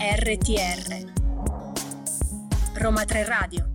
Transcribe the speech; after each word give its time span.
RTR 0.00 1.12
Roma 2.72 3.04
3 3.04 3.24
Radio 3.24 3.69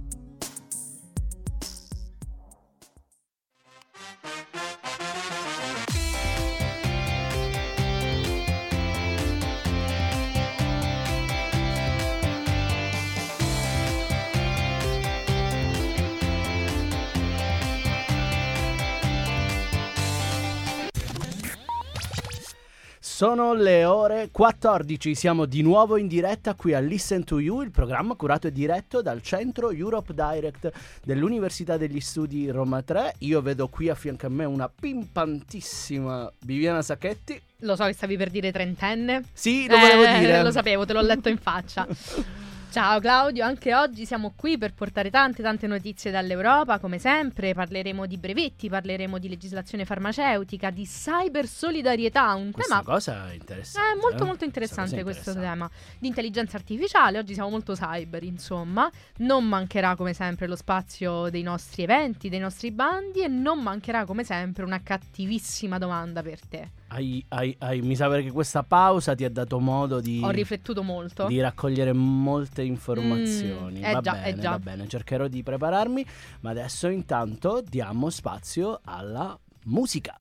Sono 23.16 23.54
le 23.54 23.86
ore 23.86 24.28
14, 24.30 25.16
siamo 25.16 25.46
di 25.46 25.62
nuovo 25.62 25.96
in 25.96 26.06
diretta 26.10 26.54
qui 26.54 26.74
a 26.74 26.80
Listen 26.80 27.24
to 27.24 27.40
You, 27.40 27.62
il 27.62 27.72
programma 27.72 28.14
curato 28.16 28.48
e 28.48 28.52
diretto 28.52 29.02
dal 29.02 29.22
centro 29.22 29.72
Europe 29.72 30.14
Direct 30.14 30.70
dell'Università 31.02 31.78
degli 31.78 32.02
Studi 32.02 32.50
Roma 32.50 32.82
3. 32.82 33.14
Io 33.20 33.42
vedo 33.42 33.70
qui 33.70 33.88
a 33.88 33.96
fianco 33.96 34.26
a 34.26 34.30
me 34.30 34.44
una 34.44 34.68
pimpantissima 34.68 36.30
Viviana 36.40 36.82
Sacchetti. 36.82 37.42
Lo 37.60 37.78
so 37.78 37.86
che 37.86 37.94
stavi 37.94 38.18
per 38.18 38.30
dire 38.30 38.52
trentenne. 38.52 39.24
Sì, 39.32 39.66
lo 39.70 39.78
volevo 39.78 40.04
Eh, 40.04 40.20
dire. 40.20 40.44
Lo 40.44 40.52
sapevo, 40.52 40.86
te 40.86 40.92
l'ho 40.92 41.02
letto 41.02 41.30
in 41.30 41.38
faccia. 41.38 41.88
Ciao 42.76 43.00
Claudio, 43.00 43.46
anche 43.46 43.74
oggi 43.74 44.06
siamo 44.06 44.34
qui 44.36 44.58
per 44.58 44.74
portare 44.74 45.10
tante 45.10 45.42
tante 45.42 45.66
notizie 45.66 46.12
dall'Europa, 46.12 46.78
come 46.78 47.00
sempre 47.00 47.54
parleremo 47.54 48.06
di 48.06 48.18
brevetti, 48.18 48.68
parleremo 48.68 49.18
di 49.18 49.30
legislazione 49.30 49.86
farmaceutica, 49.86 50.72
di 50.72 50.84
cybersolidarietà, 50.84 52.34
un 52.34 52.52
Questa 52.52 52.80
tema 52.80 52.92
cosa 52.92 53.30
è 53.30 53.36
interessante. 53.36 53.92
è 53.94 53.96
molto 54.02 54.24
eh? 54.24 54.26
molto 54.26 54.44
interessante 54.44 55.04
questo 55.04 55.30
interessante. 55.30 55.48
tema 55.48 55.70
di 56.00 56.08
intelligenza 56.08 56.58
artificiale. 56.58 57.18
Oggi 57.18 57.34
siamo 57.34 57.50
molto 57.50 57.76
cyber, 57.76 58.24
insomma. 58.24 58.92
Non 59.20 59.48
mancherà 59.48 59.96
come 59.96 60.12
sempre 60.12 60.46
lo 60.46 60.58
spazio 60.58 61.30
dei 61.30 61.44
nostri 61.44 61.84
eventi, 61.84 62.28
dei 62.28 62.40
nostri 62.40 62.72
bandi 62.72 63.22
e 63.22 63.30
non 63.30 63.62
mancherà 63.62 64.04
come 64.04 64.26
sempre 64.26 64.66
una 64.66 64.82
cattivissima 64.84 65.78
domanda 65.78 66.22
per 66.22 66.46
te. 66.46 66.72
Hai- 66.88 67.24
hai- 67.30 67.56
hai- 67.60 67.82
mi 67.82 67.96
sa 67.96 68.10
che 68.10 68.32
questa 68.32 68.64
pausa 68.64 69.16
ti 69.16 69.24
ha 69.24 69.30
dato 69.30 69.60
modo 69.60 70.02
di, 70.02 70.20
Ho 70.22 70.30
riflettuto 70.30 70.84
molto. 70.84 71.26
di 71.28 71.40
raccogliere 71.40 71.94
molte 71.94 72.64
informazioni. 72.66 73.80
Mm, 73.80 73.84
eh 73.84 73.92
va 73.92 74.02
già, 74.02 74.14
bene, 74.14 74.28
eh 74.28 74.36
già. 74.36 74.50
va 74.52 74.60
bene, 74.60 74.88
cercherò 74.88 75.28
di 75.28 75.44
prepararmi, 75.44 76.06
ma 76.42 76.50
adesso 76.50 76.88
intanto 76.88 77.62
diamo 77.62 78.10
spazio 78.10 78.80
alla 78.84 79.38
musica. 79.66 80.18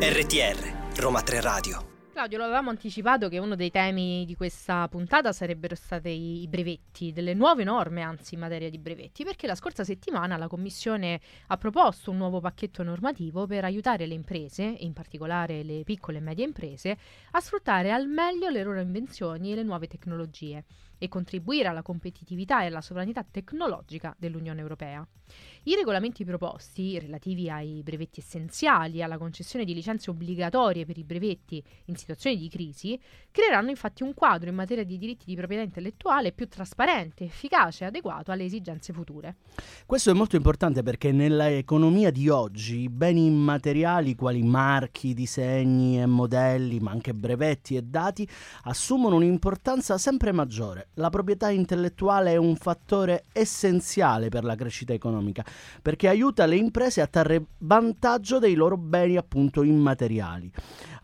RTR 0.00 0.98
Roma 0.98 1.22
3 1.22 1.40
Radio. 1.40 1.95
Claudio, 2.16 2.38
lo 2.38 2.44
avevamo 2.44 2.70
anticipato 2.70 3.28
che 3.28 3.36
uno 3.36 3.56
dei 3.56 3.70
temi 3.70 4.24
di 4.24 4.34
questa 4.36 4.88
puntata 4.88 5.34
sarebbero 5.34 5.74
stati 5.74 6.40
i 6.40 6.48
brevetti, 6.48 7.12
delle 7.12 7.34
nuove 7.34 7.62
norme 7.62 8.00
anzi 8.00 8.32
in 8.32 8.40
materia 8.40 8.70
di 8.70 8.78
brevetti, 8.78 9.22
perché 9.22 9.46
la 9.46 9.54
scorsa 9.54 9.84
settimana 9.84 10.38
la 10.38 10.48
Commissione 10.48 11.20
ha 11.48 11.58
proposto 11.58 12.10
un 12.10 12.16
nuovo 12.16 12.40
pacchetto 12.40 12.82
normativo 12.82 13.46
per 13.46 13.66
aiutare 13.66 14.06
le 14.06 14.14
imprese, 14.14 14.62
in 14.62 14.94
particolare 14.94 15.62
le 15.62 15.82
piccole 15.84 16.16
e 16.16 16.22
medie 16.22 16.46
imprese, 16.46 16.96
a 17.32 17.40
sfruttare 17.40 17.92
al 17.92 18.08
meglio 18.08 18.48
le 18.48 18.62
loro 18.62 18.80
invenzioni 18.80 19.52
e 19.52 19.56
le 19.56 19.62
nuove 19.62 19.86
tecnologie 19.86 20.64
e 20.98 21.08
contribuire 21.08 21.68
alla 21.68 21.82
competitività 21.82 22.62
e 22.62 22.66
alla 22.66 22.80
sovranità 22.80 23.24
tecnologica 23.28 24.14
dell'Unione 24.18 24.60
Europea. 24.60 25.06
I 25.64 25.74
regolamenti 25.74 26.24
proposti, 26.24 26.98
relativi 27.00 27.50
ai 27.50 27.82
brevetti 27.82 28.20
essenziali 28.20 28.98
e 28.98 29.02
alla 29.02 29.18
concessione 29.18 29.64
di 29.64 29.74
licenze 29.74 30.10
obbligatorie 30.10 30.86
per 30.86 30.96
i 30.96 31.02
brevetti 31.02 31.60
in 31.86 31.96
situazioni 31.96 32.36
di 32.36 32.48
crisi, 32.48 32.98
creeranno 33.32 33.70
infatti 33.70 34.04
un 34.04 34.14
quadro 34.14 34.48
in 34.48 34.54
materia 34.54 34.84
di 34.84 34.96
diritti 34.96 35.24
di 35.26 35.34
proprietà 35.34 35.64
intellettuale 35.64 36.30
più 36.30 36.46
trasparente, 36.46 37.24
efficace 37.24 37.82
e 37.82 37.86
adeguato 37.88 38.30
alle 38.30 38.44
esigenze 38.44 38.92
future. 38.92 39.38
Questo 39.84 40.10
è 40.10 40.14
molto 40.14 40.36
importante 40.36 40.84
perché 40.84 41.10
nell'economia 41.10 42.12
di 42.12 42.28
oggi 42.28 42.82
i 42.82 42.88
beni 42.88 43.26
immateriali 43.26 44.14
quali 44.14 44.42
marchi, 44.42 45.14
disegni 45.14 46.00
e 46.00 46.06
modelli, 46.06 46.78
ma 46.78 46.92
anche 46.92 47.12
brevetti 47.12 47.74
e 47.74 47.82
dati, 47.82 48.28
assumono 48.62 49.16
un'importanza 49.16 49.98
sempre 49.98 50.30
maggiore. 50.30 50.85
La 50.98 51.10
proprietà 51.10 51.50
intellettuale 51.50 52.32
è 52.32 52.36
un 52.36 52.56
fattore 52.56 53.24
essenziale 53.32 54.30
per 54.30 54.44
la 54.44 54.54
crescita 54.54 54.94
economica 54.94 55.44
perché 55.82 56.08
aiuta 56.08 56.46
le 56.46 56.56
imprese 56.56 57.02
a 57.02 57.06
trarre 57.06 57.44
vantaggio 57.58 58.38
dei 58.38 58.54
loro 58.54 58.78
beni 58.78 59.18
appunto 59.18 59.62
immateriali. 59.62 60.50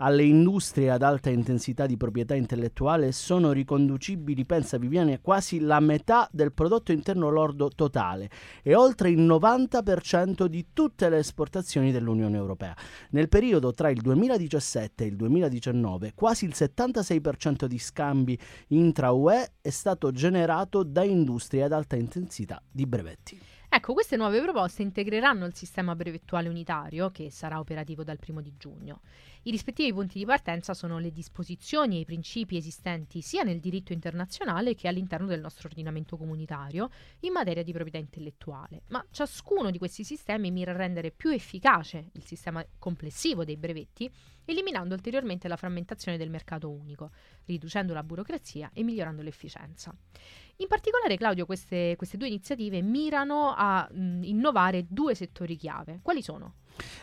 Alle 0.04 0.24
industrie 0.24 0.90
ad 0.90 1.02
alta 1.02 1.30
intensità 1.30 1.86
di 1.86 1.96
proprietà 1.96 2.34
intellettuale 2.34 3.12
sono 3.12 3.52
riconducibili, 3.52 4.44
pensa 4.44 4.76
Viviane, 4.76 5.20
quasi 5.20 5.60
la 5.60 5.78
metà 5.78 6.28
del 6.32 6.52
prodotto 6.52 6.90
interno 6.90 7.28
lordo 7.28 7.68
totale 7.68 8.28
e 8.64 8.74
oltre 8.74 9.10
il 9.10 9.20
90% 9.20 10.46
di 10.46 10.66
tutte 10.72 11.08
le 11.08 11.18
esportazioni 11.18 11.92
dell'Unione 11.92 12.36
Europea. 12.36 12.76
Nel 13.10 13.28
periodo 13.28 13.70
tra 13.70 13.90
il 13.90 14.00
2017 14.00 15.04
e 15.04 15.06
il 15.06 15.14
2019 15.14 16.14
quasi 16.16 16.46
il 16.46 16.52
76% 16.56 17.66
di 17.66 17.78
scambi 17.78 18.36
intra-UE 18.68 19.52
è 19.60 19.70
stato 19.70 20.10
generato 20.10 20.82
da 20.82 21.04
industrie 21.04 21.62
ad 21.62 21.70
alta 21.70 21.94
intensità 21.94 22.60
di 22.68 22.86
brevetti. 22.86 23.40
Ecco, 23.74 23.94
queste 23.94 24.16
nuove 24.16 24.38
proposte 24.42 24.82
integreranno 24.82 25.46
il 25.46 25.54
sistema 25.54 25.96
brevettuale 25.96 26.50
unitario, 26.50 27.10
che 27.10 27.30
sarà 27.30 27.58
operativo 27.58 28.04
dal 28.04 28.18
primo 28.18 28.42
di 28.42 28.52
giugno. 28.58 29.00
I 29.44 29.50
rispettivi 29.50 29.92
punti 29.92 30.18
di 30.18 30.24
partenza 30.24 30.72
sono 30.72 31.00
le 31.00 31.10
disposizioni 31.10 31.96
e 31.96 32.00
i 32.00 32.04
principi 32.04 32.56
esistenti 32.56 33.22
sia 33.22 33.42
nel 33.42 33.58
diritto 33.58 33.92
internazionale 33.92 34.76
che 34.76 34.86
all'interno 34.86 35.26
del 35.26 35.40
nostro 35.40 35.66
ordinamento 35.66 36.16
comunitario 36.16 36.90
in 37.20 37.32
materia 37.32 37.64
di 37.64 37.72
proprietà 37.72 37.98
intellettuale, 37.98 38.82
ma 38.88 39.04
ciascuno 39.10 39.72
di 39.72 39.78
questi 39.78 40.04
sistemi 40.04 40.52
mira 40.52 40.70
a 40.70 40.76
rendere 40.76 41.10
più 41.10 41.30
efficace 41.30 42.10
il 42.12 42.24
sistema 42.24 42.64
complessivo 42.78 43.44
dei 43.44 43.56
brevetti, 43.56 44.08
eliminando 44.44 44.94
ulteriormente 44.94 45.48
la 45.48 45.56
frammentazione 45.56 46.18
del 46.18 46.30
mercato 46.30 46.70
unico, 46.70 47.10
riducendo 47.46 47.94
la 47.94 48.04
burocrazia 48.04 48.70
e 48.72 48.84
migliorando 48.84 49.22
l'efficienza. 49.22 49.92
In 50.62 50.68
particolare, 50.68 51.16
Claudio, 51.16 51.44
queste, 51.44 51.96
queste 51.96 52.16
due 52.16 52.28
iniziative 52.28 52.82
mirano 52.82 53.52
a 53.56 53.88
mh, 53.90 54.22
innovare 54.22 54.86
due 54.88 55.12
settori 55.16 55.56
chiave. 55.56 55.98
Quali 56.02 56.22
sono? 56.22 56.54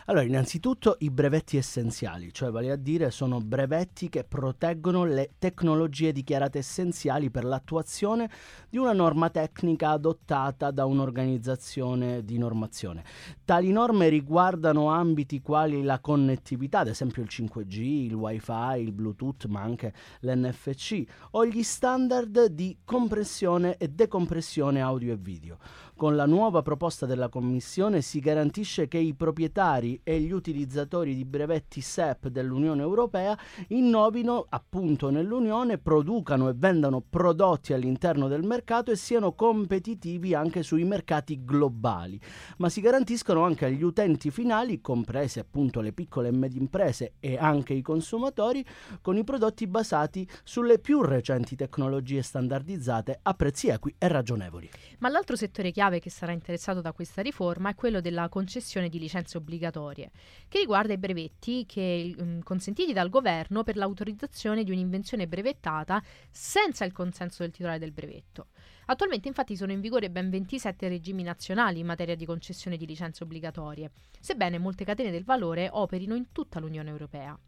Allora, 0.06 0.24
innanzitutto 0.24 0.96
i 1.00 1.10
brevetti 1.10 1.56
essenziali, 1.56 2.32
cioè 2.32 2.50
vale 2.50 2.70
a 2.70 2.76
dire 2.76 3.10
sono 3.10 3.38
brevetti 3.38 4.08
che 4.08 4.24
proteggono 4.24 5.04
le 5.04 5.34
tecnologie 5.38 6.12
dichiarate 6.12 6.58
essenziali 6.58 7.30
per 7.30 7.44
l'attuazione 7.44 8.28
di 8.68 8.78
una 8.78 8.92
norma 8.92 9.30
tecnica 9.30 9.90
adottata 9.90 10.70
da 10.70 10.84
un'organizzazione 10.86 12.24
di 12.24 12.38
normazione. 12.38 13.04
Tali 13.44 13.70
norme 13.70 14.08
riguardano 14.08 14.90
ambiti 14.90 15.40
quali 15.40 15.82
la 15.82 16.00
connettività, 16.00 16.80
ad 16.80 16.88
esempio 16.88 17.22
il 17.22 17.28
5G, 17.30 17.78
il 17.78 18.14
WiFi, 18.14 18.80
il 18.80 18.92
Bluetooth, 18.92 19.46
ma 19.46 19.60
anche 19.60 19.92
l'NFC, 20.20 21.04
o 21.32 21.46
gli 21.46 21.62
standard 21.62 22.46
di 22.46 22.78
compressione 22.84 23.49
e 23.58 23.88
decompressione 23.88 24.80
audio 24.80 25.12
e 25.12 25.16
video. 25.16 25.58
Con 26.00 26.16
la 26.16 26.24
nuova 26.24 26.62
proposta 26.62 27.04
della 27.04 27.28
Commissione 27.28 28.00
si 28.00 28.20
garantisce 28.20 28.88
che 28.88 28.96
i 28.96 29.12
proprietari 29.12 30.00
e 30.02 30.18
gli 30.18 30.30
utilizzatori 30.30 31.14
di 31.14 31.26
brevetti 31.26 31.82
SEP 31.82 32.28
dell'Unione 32.28 32.80
Europea 32.80 33.38
innovino 33.68 34.46
appunto 34.48 35.10
nell'Unione, 35.10 35.76
producano 35.76 36.48
e 36.48 36.54
vendano 36.56 37.02
prodotti 37.02 37.74
all'interno 37.74 38.28
del 38.28 38.44
mercato 38.44 38.90
e 38.90 38.96
siano 38.96 39.34
competitivi 39.34 40.32
anche 40.32 40.62
sui 40.62 40.84
mercati 40.84 41.44
globali. 41.44 42.18
Ma 42.56 42.70
si 42.70 42.80
garantiscono 42.80 43.44
anche 43.44 43.66
agli 43.66 43.82
utenti 43.82 44.30
finali, 44.30 44.80
comprese 44.80 45.40
appunto 45.40 45.82
le 45.82 45.92
piccole 45.92 46.28
e 46.28 46.32
medie 46.32 46.60
imprese 46.60 47.16
e 47.20 47.36
anche 47.36 47.74
i 47.74 47.82
consumatori, 47.82 48.64
con 49.02 49.18
i 49.18 49.24
prodotti 49.24 49.66
basati 49.66 50.26
sulle 50.44 50.78
più 50.78 51.02
recenti 51.02 51.56
tecnologie 51.56 52.22
standardizzate 52.22 53.18
a 53.20 53.34
prezzi 53.34 53.68
equi 53.68 53.94
e 53.98 54.08
ragionevoli. 54.08 54.70
Ma 55.00 55.10
l'altro 55.10 55.36
settore 55.36 55.70
chiave 55.70 55.88
che 55.98 56.10
sarà 56.10 56.30
interessato 56.30 56.80
da 56.80 56.92
questa 56.92 57.22
riforma 57.22 57.70
è 57.70 57.74
quello 57.74 58.00
della 58.00 58.28
concessione 58.28 58.88
di 58.88 59.00
licenze 59.00 59.38
obbligatorie, 59.38 60.12
che 60.46 60.60
riguarda 60.60 60.92
i 60.92 60.98
brevetti 60.98 61.66
che, 61.66 62.14
mm, 62.22 62.40
consentiti 62.42 62.92
dal 62.92 63.08
governo 63.08 63.64
per 63.64 63.76
l'autorizzazione 63.76 64.62
di 64.62 64.70
un'invenzione 64.70 65.26
brevettata 65.26 66.02
senza 66.30 66.84
il 66.84 66.92
consenso 66.92 67.42
del 67.42 67.50
titolare 67.50 67.80
del 67.80 67.92
brevetto. 67.92 68.48
Attualmente 68.86 69.28
infatti 69.28 69.56
sono 69.56 69.72
in 69.72 69.80
vigore 69.80 70.10
ben 70.10 70.30
27 70.30 70.86
regimi 70.88 71.22
nazionali 71.22 71.80
in 71.80 71.86
materia 71.86 72.14
di 72.14 72.26
concessione 72.26 72.76
di 72.76 72.86
licenze 72.86 73.24
obbligatorie, 73.24 73.90
sebbene 74.20 74.58
molte 74.58 74.84
catene 74.84 75.10
del 75.10 75.24
valore 75.24 75.68
operino 75.72 76.14
in 76.14 76.30
tutta 76.30 76.60
l'Unione 76.60 76.90
Europea. 76.90 77.38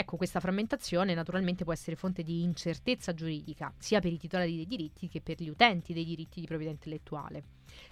Ecco, 0.00 0.16
questa 0.16 0.38
frammentazione 0.38 1.12
naturalmente 1.12 1.64
può 1.64 1.72
essere 1.72 1.96
fonte 1.96 2.22
di 2.22 2.44
incertezza 2.44 3.12
giuridica, 3.14 3.74
sia 3.78 3.98
per 3.98 4.12
i 4.12 4.16
titolari 4.16 4.54
dei 4.54 4.64
diritti 4.64 5.08
che 5.08 5.20
per 5.20 5.42
gli 5.42 5.48
utenti 5.48 5.92
dei 5.92 6.04
diritti 6.04 6.38
di 6.38 6.46
proprietà 6.46 6.70
intellettuale. 6.70 7.42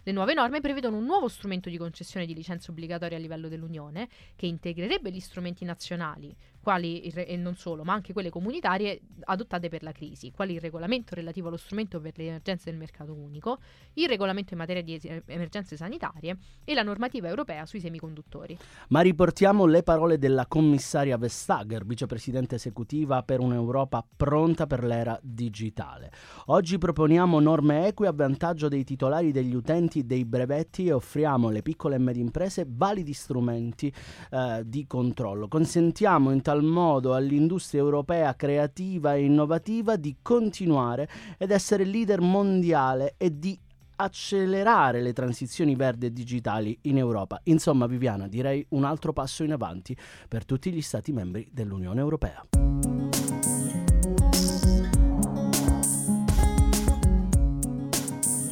Le 0.04 0.12
nuove 0.12 0.32
norme 0.32 0.60
prevedono 0.60 0.98
un 0.98 1.04
nuovo 1.04 1.26
strumento 1.26 1.68
di 1.68 1.76
concessione 1.76 2.24
di 2.24 2.32
licenze 2.32 2.70
obbligatorie 2.70 3.16
a 3.16 3.20
livello 3.20 3.48
dell'Unione 3.48 4.08
che 4.36 4.46
integrerebbe 4.46 5.10
gli 5.10 5.18
strumenti 5.18 5.64
nazionali, 5.64 6.32
quali 6.66 6.98
e 6.98 7.36
non 7.36 7.54
solo, 7.54 7.84
ma 7.84 7.92
anche 7.92 8.12
quelle 8.12 8.28
comunitarie 8.28 9.00
adottate 9.26 9.68
per 9.68 9.84
la 9.84 9.92
crisi, 9.92 10.32
quali 10.32 10.54
il 10.54 10.60
regolamento 10.60 11.14
relativo 11.14 11.46
allo 11.46 11.56
strumento 11.56 12.00
per 12.00 12.14
le 12.16 12.26
emergenze 12.26 12.70
del 12.70 12.76
mercato 12.76 13.14
unico, 13.14 13.60
il 13.92 14.08
regolamento 14.08 14.52
in 14.54 14.58
materia 14.58 14.82
di 14.82 15.00
emergenze 15.26 15.76
sanitarie 15.76 16.36
e 16.64 16.74
la 16.74 16.82
normativa 16.82 17.28
europea 17.28 17.66
sui 17.66 17.78
semiconduttori. 17.78 18.58
Ma 18.88 19.00
riportiamo 19.00 19.64
le 19.64 19.84
parole 19.84 20.18
della 20.18 20.46
commissaria 20.48 21.16
Vestager, 21.16 21.86
vicepresidente 21.86 22.56
esecutiva 22.56 23.22
per 23.22 23.38
un'Europa 23.38 24.04
pronta 24.16 24.66
per 24.66 24.82
l'era 24.82 25.16
digitale. 25.22 26.10
Oggi 26.46 26.78
proponiamo 26.78 27.38
norme 27.38 27.86
eque 27.86 28.08
a 28.08 28.12
vantaggio 28.12 28.66
dei 28.66 28.82
titolari 28.82 29.30
degli 29.30 29.54
utenti 29.54 30.04
dei 30.04 30.24
brevetti 30.24 30.86
e 30.86 30.92
offriamo 30.92 31.46
alle 31.46 31.62
piccole 31.62 31.94
e 31.94 31.98
medie 31.98 32.22
imprese 32.22 32.66
validi 32.68 33.12
strumenti 33.12 33.94
eh, 34.32 34.62
di 34.64 34.84
controllo. 34.88 35.46
Consentiamo 35.46 36.32
in 36.32 36.42
tal 36.42 36.54
tal 36.56 36.64
modo 36.64 37.14
all'industria 37.14 37.82
europea 37.82 38.34
creativa 38.34 39.14
e 39.14 39.24
innovativa 39.24 39.96
di 39.96 40.16
continuare 40.22 41.06
ed 41.36 41.50
essere 41.50 41.84
leader 41.84 42.20
mondiale 42.20 43.14
e 43.18 43.38
di 43.38 43.58
accelerare 43.96 45.02
le 45.02 45.12
transizioni 45.12 45.74
verdi 45.74 46.06
e 46.06 46.12
digitali 46.12 46.78
in 46.82 46.96
Europa. 46.98 47.40
Insomma, 47.44 47.86
Viviana, 47.86 48.26
direi 48.26 48.64
un 48.70 48.84
altro 48.84 49.12
passo 49.12 49.44
in 49.44 49.52
avanti 49.52 49.96
per 50.28 50.44
tutti 50.46 50.72
gli 50.72 50.82
Stati 50.82 51.12
membri 51.12 51.46
dell'Unione 51.52 52.00
Europea. 52.00 52.42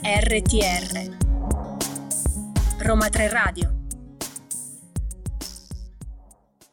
RTR 0.02 1.16
Roma 2.80 3.08
3 3.08 3.28
Radio 3.28 3.83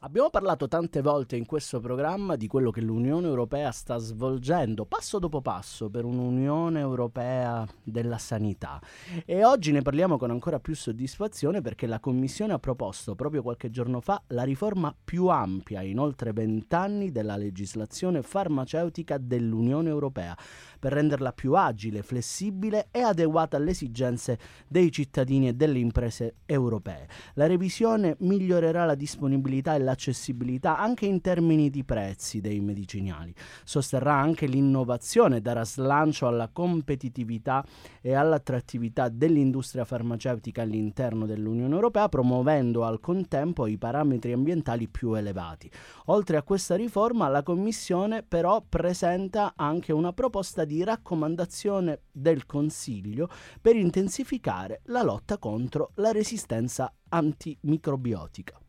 Abbiamo 0.03 0.31
parlato 0.31 0.67
tante 0.67 0.99
volte 1.03 1.35
in 1.35 1.45
questo 1.45 1.79
programma 1.79 2.35
di 2.35 2.47
quello 2.47 2.71
che 2.71 2.81
l'Unione 2.81 3.27
Europea 3.27 3.69
sta 3.69 3.99
svolgendo 3.99 4.83
passo 4.85 5.19
dopo 5.19 5.41
passo 5.41 5.91
per 5.91 6.05
un'Unione 6.05 6.79
Europea 6.79 7.67
della 7.83 8.17
sanità 8.17 8.81
e 9.27 9.45
oggi 9.45 9.71
ne 9.71 9.83
parliamo 9.83 10.17
con 10.17 10.31
ancora 10.31 10.59
più 10.59 10.73
soddisfazione 10.73 11.61
perché 11.61 11.85
la 11.85 11.99
Commissione 11.99 12.53
ha 12.53 12.57
proposto 12.57 13.13
proprio 13.13 13.43
qualche 13.43 13.69
giorno 13.69 14.01
fa 14.01 14.19
la 14.29 14.41
riforma 14.41 14.91
più 15.05 15.27
ampia 15.27 15.83
in 15.83 15.99
oltre 15.99 16.33
vent'anni 16.33 17.11
della 17.11 17.37
legislazione 17.37 18.23
farmaceutica 18.23 19.19
dell'Unione 19.19 19.89
Europea 19.89 20.35
per 20.79 20.93
renderla 20.93 21.31
più 21.31 21.53
agile, 21.53 22.01
flessibile 22.01 22.87
e 22.89 23.01
adeguata 23.01 23.57
alle 23.57 23.69
esigenze 23.69 24.39
dei 24.67 24.91
cittadini 24.91 25.49
e 25.49 25.53
delle 25.53 25.77
imprese 25.77 26.37
europee. 26.47 27.07
La 27.35 27.45
revisione 27.45 28.15
migliorerà 28.21 28.85
la 28.85 28.95
disponibilità 28.95 29.75
e 29.75 29.90
l'accessibilità 29.91 30.77
anche 30.77 31.05
in 31.05 31.19
termini 31.19 31.69
di 31.69 31.83
prezzi 31.83 32.39
dei 32.39 32.61
medicinali. 32.61 33.33
Sosterrà 33.63 34.13
anche 34.13 34.45
l'innovazione, 34.47 35.41
darà 35.41 35.65
slancio 35.65 36.27
alla 36.27 36.47
competitività 36.47 37.63
e 38.01 38.13
all'attrattività 38.13 39.09
dell'industria 39.09 39.83
farmaceutica 39.83 40.61
all'interno 40.61 41.25
dell'Unione 41.25 41.75
Europea, 41.75 42.07
promuovendo 42.07 42.85
al 42.85 42.99
contempo 42.99 43.67
i 43.67 43.77
parametri 43.77 44.31
ambientali 44.31 44.87
più 44.87 45.13
elevati. 45.13 45.69
Oltre 46.05 46.37
a 46.37 46.43
questa 46.43 46.75
riforma, 46.75 47.27
la 47.27 47.43
Commissione 47.43 48.23
però 48.23 48.63
presenta 48.67 49.53
anche 49.55 49.91
una 49.91 50.13
proposta 50.13 50.63
di 50.63 50.83
raccomandazione 50.83 52.03
del 52.11 52.45
Consiglio 52.45 53.29
per 53.59 53.75
intensificare 53.75 54.81
la 54.85 55.03
lotta 55.03 55.37
contro 55.37 55.91
la 55.95 56.11
resistenza 56.11 56.93
antimicrobiotica. 57.09 58.60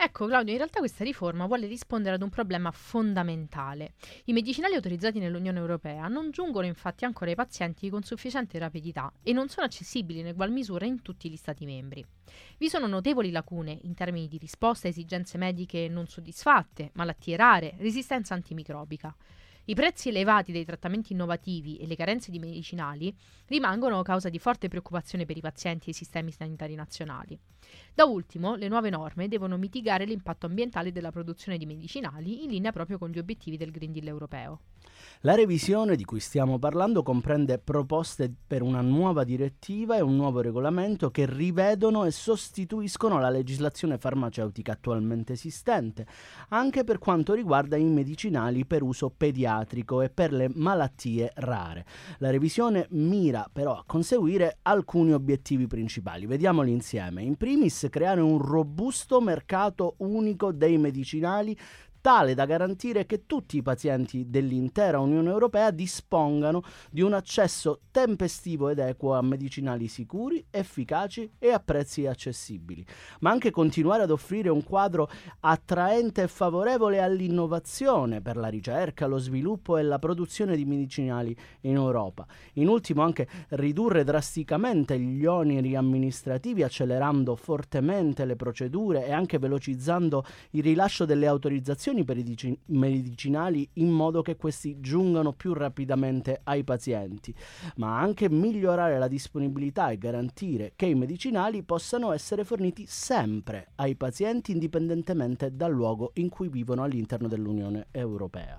Ecco 0.00 0.26
Claudio, 0.26 0.52
in 0.52 0.58
realtà 0.58 0.78
questa 0.78 1.02
riforma 1.02 1.46
vuole 1.46 1.66
rispondere 1.66 2.14
ad 2.14 2.22
un 2.22 2.28
problema 2.28 2.70
fondamentale. 2.70 3.94
I 4.26 4.32
medicinali 4.32 4.76
autorizzati 4.76 5.18
nell'Unione 5.18 5.58
Europea 5.58 6.06
non 6.06 6.30
giungono 6.30 6.66
infatti 6.66 7.04
ancora 7.04 7.30
ai 7.30 7.36
pazienti 7.36 7.90
con 7.90 8.04
sufficiente 8.04 8.60
rapidità 8.60 9.12
e 9.24 9.32
non 9.32 9.48
sono 9.48 9.66
accessibili 9.66 10.20
in 10.20 10.28
egual 10.28 10.52
misura 10.52 10.86
in 10.86 11.02
tutti 11.02 11.28
gli 11.28 11.34
Stati 11.34 11.64
membri. 11.64 12.06
Vi 12.58 12.68
sono 12.68 12.86
notevoli 12.86 13.32
lacune 13.32 13.76
in 13.82 13.94
termini 13.94 14.28
di 14.28 14.38
risposta 14.38 14.86
a 14.86 14.90
esigenze 14.90 15.36
mediche 15.36 15.88
non 15.88 16.06
soddisfatte, 16.06 16.90
malattie 16.92 17.36
rare, 17.36 17.74
resistenza 17.78 18.34
antimicrobica. 18.34 19.12
I 19.68 19.74
prezzi 19.74 20.08
elevati 20.08 20.50
dei 20.50 20.64
trattamenti 20.64 21.12
innovativi 21.12 21.76
e 21.76 21.86
le 21.86 21.94
carenze 21.94 22.30
di 22.30 22.38
medicinali 22.38 23.14
rimangono 23.48 24.00
causa 24.00 24.30
di 24.30 24.38
forte 24.38 24.66
preoccupazione 24.66 25.26
per 25.26 25.36
i 25.36 25.42
pazienti 25.42 25.88
e 25.88 25.90
i 25.90 25.94
sistemi 25.94 26.30
sanitari 26.32 26.74
nazionali. 26.74 27.38
Da 27.92 28.06
ultimo, 28.06 28.54
le 28.54 28.68
nuove 28.68 28.88
norme 28.88 29.28
devono 29.28 29.58
mitigare 29.58 30.06
l'impatto 30.06 30.46
ambientale 30.46 30.90
della 30.90 31.10
produzione 31.10 31.58
di 31.58 31.66
medicinali 31.66 32.44
in 32.44 32.50
linea 32.50 32.72
proprio 32.72 32.96
con 32.96 33.10
gli 33.10 33.18
obiettivi 33.18 33.58
del 33.58 33.70
Green 33.70 33.92
Deal 33.92 34.06
europeo. 34.06 34.60
La 35.22 35.34
revisione 35.34 35.96
di 35.96 36.04
cui 36.04 36.20
stiamo 36.20 36.60
parlando 36.60 37.02
comprende 37.02 37.58
proposte 37.58 38.32
per 38.46 38.62
una 38.62 38.82
nuova 38.82 39.24
direttiva 39.24 39.96
e 39.96 40.00
un 40.00 40.14
nuovo 40.14 40.40
regolamento 40.40 41.10
che 41.10 41.26
rivedono 41.26 42.04
e 42.04 42.12
sostituiscono 42.12 43.18
la 43.18 43.28
legislazione 43.28 43.98
farmaceutica 43.98 44.70
attualmente 44.70 45.32
esistente, 45.32 46.06
anche 46.50 46.84
per 46.84 46.98
quanto 46.98 47.34
riguarda 47.34 47.76
i 47.76 47.82
medicinali 47.82 48.64
per 48.64 48.84
uso 48.84 49.10
pediatrico 49.10 50.02
e 50.02 50.08
per 50.08 50.32
le 50.32 50.52
malattie 50.54 51.32
rare. 51.34 51.84
La 52.18 52.30
revisione 52.30 52.86
mira 52.90 53.50
però 53.52 53.72
a 53.72 53.82
conseguire 53.84 54.58
alcuni 54.62 55.12
obiettivi 55.12 55.66
principali. 55.66 56.26
Vediamoli 56.26 56.70
insieme. 56.70 57.24
In 57.24 57.34
primis 57.34 57.88
creare 57.90 58.20
un 58.20 58.38
robusto 58.38 59.20
mercato 59.20 59.94
unico 59.98 60.52
dei 60.52 60.78
medicinali 60.78 61.58
tale 62.00 62.34
da 62.34 62.46
garantire 62.46 63.06
che 63.06 63.26
tutti 63.26 63.56
i 63.56 63.62
pazienti 63.62 64.28
dell'intera 64.28 65.00
Unione 65.00 65.30
Europea 65.30 65.70
dispongano 65.70 66.62
di 66.90 67.00
un 67.00 67.12
accesso 67.12 67.80
tempestivo 67.90 68.68
ed 68.68 68.78
equo 68.78 69.14
a 69.14 69.22
medicinali 69.22 69.88
sicuri, 69.88 70.44
efficaci 70.50 71.32
e 71.38 71.50
a 71.50 71.60
prezzi 71.60 72.06
accessibili, 72.06 72.84
ma 73.20 73.30
anche 73.30 73.50
continuare 73.50 74.04
ad 74.04 74.10
offrire 74.10 74.48
un 74.48 74.62
quadro 74.62 75.10
attraente 75.40 76.22
e 76.22 76.28
favorevole 76.28 77.00
all'innovazione 77.00 78.20
per 78.20 78.36
la 78.36 78.48
ricerca, 78.48 79.06
lo 79.06 79.18
sviluppo 79.18 79.76
e 79.76 79.82
la 79.82 79.98
produzione 79.98 80.56
di 80.56 80.64
medicinali 80.64 81.36
in 81.62 81.74
Europa. 81.74 82.26
In 82.54 82.68
ultimo 82.68 83.02
anche 83.02 83.28
ridurre 83.50 84.04
drasticamente 84.04 84.98
gli 84.98 85.24
oneri 85.24 85.74
amministrativi 85.74 86.62
accelerando 86.62 87.34
fortemente 87.36 88.24
le 88.24 88.36
procedure 88.36 89.06
e 89.06 89.12
anche 89.12 89.38
velocizzando 89.38 90.24
il 90.50 90.62
rilascio 90.62 91.04
delle 91.04 91.26
autorizzazioni 91.26 91.87
prescrizioni 91.88 92.04
per 92.04 92.18
i 92.18 92.58
medicinali 92.66 93.68
in 93.74 93.90
modo 93.90 94.22
che 94.22 94.36
questi 94.36 94.80
giungano 94.80 95.32
più 95.32 95.54
rapidamente 95.54 96.40
ai 96.44 96.64
pazienti, 96.64 97.34
ma 97.76 97.98
anche 97.98 98.28
migliorare 98.28 98.98
la 98.98 99.08
disponibilità 99.08 99.90
e 99.90 99.98
garantire 99.98 100.72
che 100.76 100.86
i 100.86 100.94
medicinali 100.94 101.62
possano 101.62 102.12
essere 102.12 102.44
forniti 102.44 102.84
sempre 102.86 103.68
ai 103.76 103.94
pazienti 103.94 104.52
indipendentemente 104.52 105.54
dal 105.54 105.72
luogo 105.72 106.10
in 106.14 106.28
cui 106.28 106.48
vivono 106.48 106.82
all'interno 106.82 107.28
dell'Unione 107.28 107.86
Europea. 107.90 108.58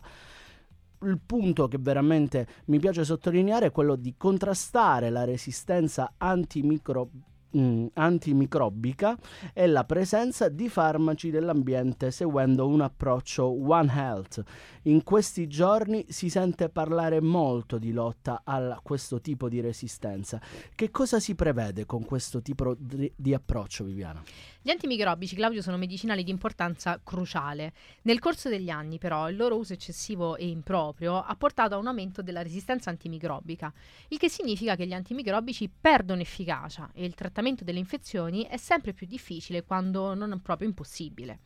Il 1.01 1.19
punto 1.25 1.67
che 1.67 1.77
veramente 1.79 2.45
mi 2.65 2.79
piace 2.79 3.05
sottolineare 3.05 3.67
è 3.67 3.71
quello 3.71 3.95
di 3.95 4.15
contrastare 4.17 5.09
la 5.09 5.24
resistenza 5.24 6.13
antimicrobiana 6.17 7.27
mh, 7.51 7.60
mm, 7.60 7.86
antimicrobica 7.94 9.18
e 9.53 9.68
la 9.68 9.84
presenza 9.84 10.50
di 10.50 10.70
farmaci 10.70 11.29
dell'ambiente 11.29 12.12
seguendo 12.12 12.68
un 12.68 12.82
approccio 12.82 13.46
One 13.46 13.91
Health. 13.94 14.44
In 14.84 15.03
questi 15.03 15.48
giorni 15.48 16.06
si 16.10 16.29
sente 16.29 16.70
parlare 16.70 17.22
molto 17.22 17.77
di 17.77 17.91
lotta 17.91 18.41
a 18.44 18.79
questo 18.82 19.20
tipo 19.22 19.50
di 19.50 19.60
resistenza. 19.62 20.41
Che 20.74 20.91
cosa 20.91 21.20
si 21.20 21.36
prevede 21.36 21.86
con 21.86 22.06
questo 22.06 22.41
tipo 22.41 22.75
di, 22.77 23.12
di 23.15 23.34
approccio, 23.34 23.84
Viviana? 23.84 24.22
Gli 24.62 24.72
antimicrobici, 24.72 25.36
Claudio, 25.36 25.62
sono 25.62 25.78
medicinali 25.78 26.22
di 26.22 26.32
importanza 26.32 27.00
cruciale. 27.01 27.72
Nel 28.01 28.20
corso 28.20 28.50
degli 28.50 28.70
anni, 28.70 28.98
però, 28.98 29.30
il 29.30 29.38
loro 29.38 29.56
uso 29.56 29.72
eccessivo 29.72 30.36
e 30.36 30.50
improprio 30.50 31.24
ha 31.24 31.34
portato 31.38 31.75
a 31.75 31.78
un 31.78 31.88
aumento 31.88 32.22
della 32.22 32.42
resistenza 32.42 32.89
antimicrobica, 32.89 33.72
il 34.10 34.18
che 34.18 34.28
significa 34.28 34.75
che 34.75 34.86
gli 34.86 34.92
antimicrobici 34.92 35.70
perdono 35.70 36.20
efficacia 36.20 36.92
e 36.94 37.06
il 37.06 37.16
trattamento 37.16 37.63
delle 37.63 37.80
infezioni 37.80 38.48
è 38.48 38.58
sempre 38.58 38.92
più 38.92 39.08
difficile 39.08 39.63
quando 39.63 40.13
non 40.13 40.42
proprio 40.42 40.68
impossibile. 40.68 41.39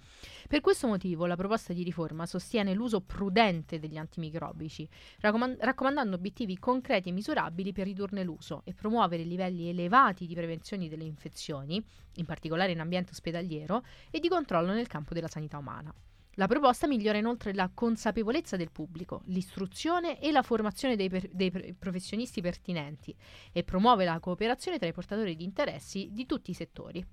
Per 0.48 0.60
questo 0.62 0.88
motivo 0.88 1.28
la 1.28 1.36
proposta 1.36 1.72
di 1.72 1.84
riforma 1.84 2.26
sostiene 2.26 2.74
l'uso 2.74 3.02
prudente 3.02 3.80
degli 3.80 3.98
antimicrobici, 3.98 4.90
raccomand- 5.20 5.62
raccomandando 5.62 6.16
obiettivi 6.16 6.58
concreti 6.58 7.10
e 7.10 7.12
misurabili 7.12 7.74
per 7.74 7.86
ridurne 7.86 8.24
l'uso 8.24 8.64
e 8.66 8.74
promuovere 8.74 9.24
livelli 9.24 9.70
elevati 9.70 10.26
di 10.26 10.34
prevenzione 10.34 10.90
delle 10.90 11.06
infezioni, 11.06 11.84
in 12.16 12.26
particolare 12.26 12.72
in 12.72 12.80
ambiente 13.04 13.12
ospedaliero, 13.12 13.84
e 14.10 14.20
di 14.20 14.28
controllo 14.28 14.74
nel 14.74 14.88
campo 14.88 15.14
della 15.14 15.28
sanità 15.28 15.58
umana. 15.58 15.94
La 16.38 16.48
proposta 16.48 16.88
migliora 16.88 17.20
inoltre 17.20 17.54
la 17.54 17.70
consapevolezza 17.72 18.58
del 18.58 18.72
pubblico, 18.72 19.22
l'istruzione 19.26 20.20
e 20.20 20.32
la 20.32 20.42
formazione 20.42 20.96
dei, 20.96 21.08
per- 21.08 21.30
dei 21.32 21.76
professionisti 21.78 22.42
pertinenti 22.42 23.16
e 23.52 23.64
promuove 23.64 24.04
la 24.04 24.20
cooperazione 24.20 24.80
tra 24.80 24.88
i 24.88 24.94
portatori 24.94 25.36
di 25.36 25.44
interessi 25.44 26.10
di 26.12 26.26
tutti 26.26 26.50
i 26.50 26.56
settori. 26.56 27.06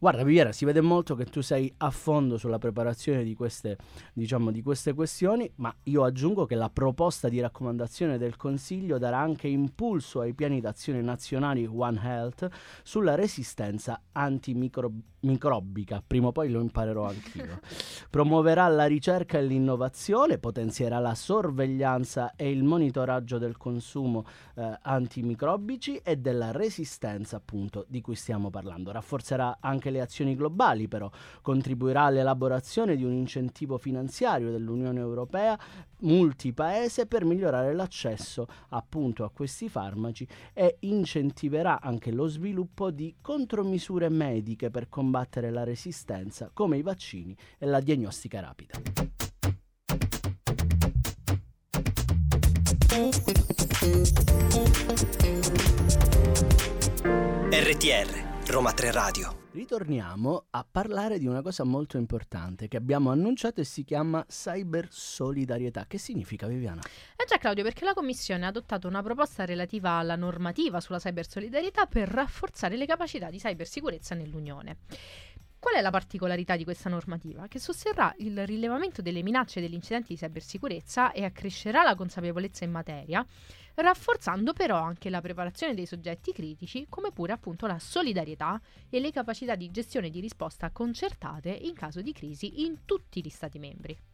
Guarda, 0.00 0.22
Viviera, 0.22 0.52
si 0.52 0.64
vede 0.64 0.80
molto 0.80 1.16
che 1.16 1.24
tu 1.24 1.40
sei 1.40 1.74
a 1.78 1.90
fondo 1.90 2.36
sulla 2.38 2.58
preparazione 2.58 3.24
di 3.24 3.34
queste, 3.34 3.76
diciamo, 4.12 4.52
di 4.52 4.62
queste 4.62 4.92
questioni, 4.94 5.50
ma 5.56 5.74
io 5.84 6.04
aggiungo 6.04 6.46
che 6.46 6.54
la 6.54 6.70
proposta 6.70 7.28
di 7.28 7.40
raccomandazione 7.40 8.16
del 8.16 8.36
Consiglio 8.36 8.96
darà 8.98 9.18
anche 9.18 9.48
impulso 9.48 10.20
ai 10.20 10.34
piani 10.34 10.60
d'azione 10.60 11.02
nazionali 11.02 11.66
One 11.66 12.00
Health 12.00 12.48
sulla 12.84 13.16
resistenza 13.16 14.00
antimicrobica. 14.12 16.00
Prima 16.06 16.28
o 16.28 16.32
poi 16.32 16.48
lo 16.50 16.60
imparerò 16.60 17.08
anch'io. 17.08 17.58
Promuoverà 18.08 18.68
la 18.68 18.86
ricerca 18.86 19.38
e 19.38 19.42
l'innovazione, 19.42 20.38
potenzierà 20.38 21.00
la 21.00 21.16
sorveglianza 21.16 22.36
e 22.36 22.48
il 22.50 22.62
monitoraggio 22.62 23.38
del 23.38 23.56
consumo 23.56 24.24
eh, 24.54 24.78
antimicrobici 24.80 25.96
e 26.04 26.18
della 26.18 26.52
resistenza, 26.52 27.34
appunto, 27.34 27.84
di 27.88 28.00
cui 28.00 28.14
stiamo 28.14 28.48
parlando. 28.48 28.92
Rafforzerà 28.92 29.47
anche 29.60 29.90
le 29.90 30.00
azioni 30.00 30.34
globali, 30.34 30.88
però 30.88 31.10
contribuirà 31.40 32.04
all'elaborazione 32.04 32.96
di 32.96 33.04
un 33.04 33.12
incentivo 33.12 33.78
finanziario 33.78 34.50
dell'Unione 34.50 35.00
Europea 35.00 35.58
multipaese 36.00 37.06
per 37.06 37.24
migliorare 37.24 37.74
l'accesso 37.74 38.46
appunto 38.68 39.24
a 39.24 39.30
questi 39.30 39.68
farmaci 39.68 40.26
e 40.52 40.76
incentiverà 40.80 41.80
anche 41.80 42.12
lo 42.12 42.26
sviluppo 42.26 42.90
di 42.90 43.16
contromisure 43.20 44.08
mediche 44.08 44.70
per 44.70 44.88
combattere 44.88 45.50
la 45.50 45.64
resistenza 45.64 46.50
come 46.52 46.76
i 46.78 46.82
vaccini 46.82 47.36
e 47.58 47.66
la 47.66 47.80
diagnostica 47.80 48.40
rapida. 48.40 48.78
RTR 57.50 58.27
Roma 58.50 58.72
3 58.72 58.92
Radio 58.92 59.38
Ritorniamo 59.58 60.46
a 60.50 60.64
parlare 60.70 61.18
di 61.18 61.26
una 61.26 61.42
cosa 61.42 61.64
molto 61.64 61.96
importante 61.96 62.68
che 62.68 62.76
abbiamo 62.76 63.10
annunciato 63.10 63.60
e 63.60 63.64
si 63.64 63.82
chiama 63.82 64.24
cybersolidarietà. 64.24 65.86
Che 65.88 65.98
significa 65.98 66.46
Viviana? 66.46 66.80
Eh 67.16 67.24
già 67.26 67.38
Claudio, 67.38 67.64
perché 67.64 67.84
la 67.84 67.92
Commissione 67.92 68.44
ha 68.44 68.48
adottato 68.48 68.86
una 68.86 69.02
proposta 69.02 69.44
relativa 69.44 69.92
alla 69.92 70.14
normativa 70.14 70.80
sulla 70.80 70.98
cybersolidarietà 70.98 71.86
per 71.86 72.08
rafforzare 72.08 72.76
le 72.76 72.86
capacità 72.86 73.30
di 73.30 73.38
cybersicurezza 73.38 74.14
nell'Unione. 74.14 74.76
Qual 75.60 75.74
è 75.74 75.80
la 75.80 75.90
particolarità 75.90 76.54
di 76.56 76.62
questa 76.62 76.88
normativa? 76.88 77.48
Che 77.48 77.58
sosterrà 77.58 78.14
il 78.18 78.46
rilevamento 78.46 79.02
delle 79.02 79.22
minacce 79.22 79.58
e 79.58 79.62
degli 79.62 79.74
incidenti 79.74 80.14
di 80.14 80.18
cybersicurezza 80.20 81.10
e 81.10 81.24
accrescerà 81.24 81.82
la 81.82 81.96
consapevolezza 81.96 82.64
in 82.64 82.70
materia, 82.70 83.26
rafforzando 83.74 84.52
però 84.52 84.76
anche 84.76 85.10
la 85.10 85.20
preparazione 85.20 85.74
dei 85.74 85.86
soggetti 85.86 86.32
critici, 86.32 86.86
come 86.88 87.10
pure 87.10 87.32
appunto 87.32 87.66
la 87.66 87.80
solidarietà 87.80 88.60
e 88.88 89.00
le 89.00 89.10
capacità 89.10 89.56
di 89.56 89.72
gestione 89.72 90.06
e 90.06 90.10
di 90.10 90.20
risposta 90.20 90.70
concertate 90.70 91.50
in 91.50 91.74
caso 91.74 92.02
di 92.02 92.12
crisi 92.12 92.64
in 92.64 92.84
tutti 92.84 93.20
gli 93.20 93.28
Stati 93.28 93.58
membri. 93.58 94.07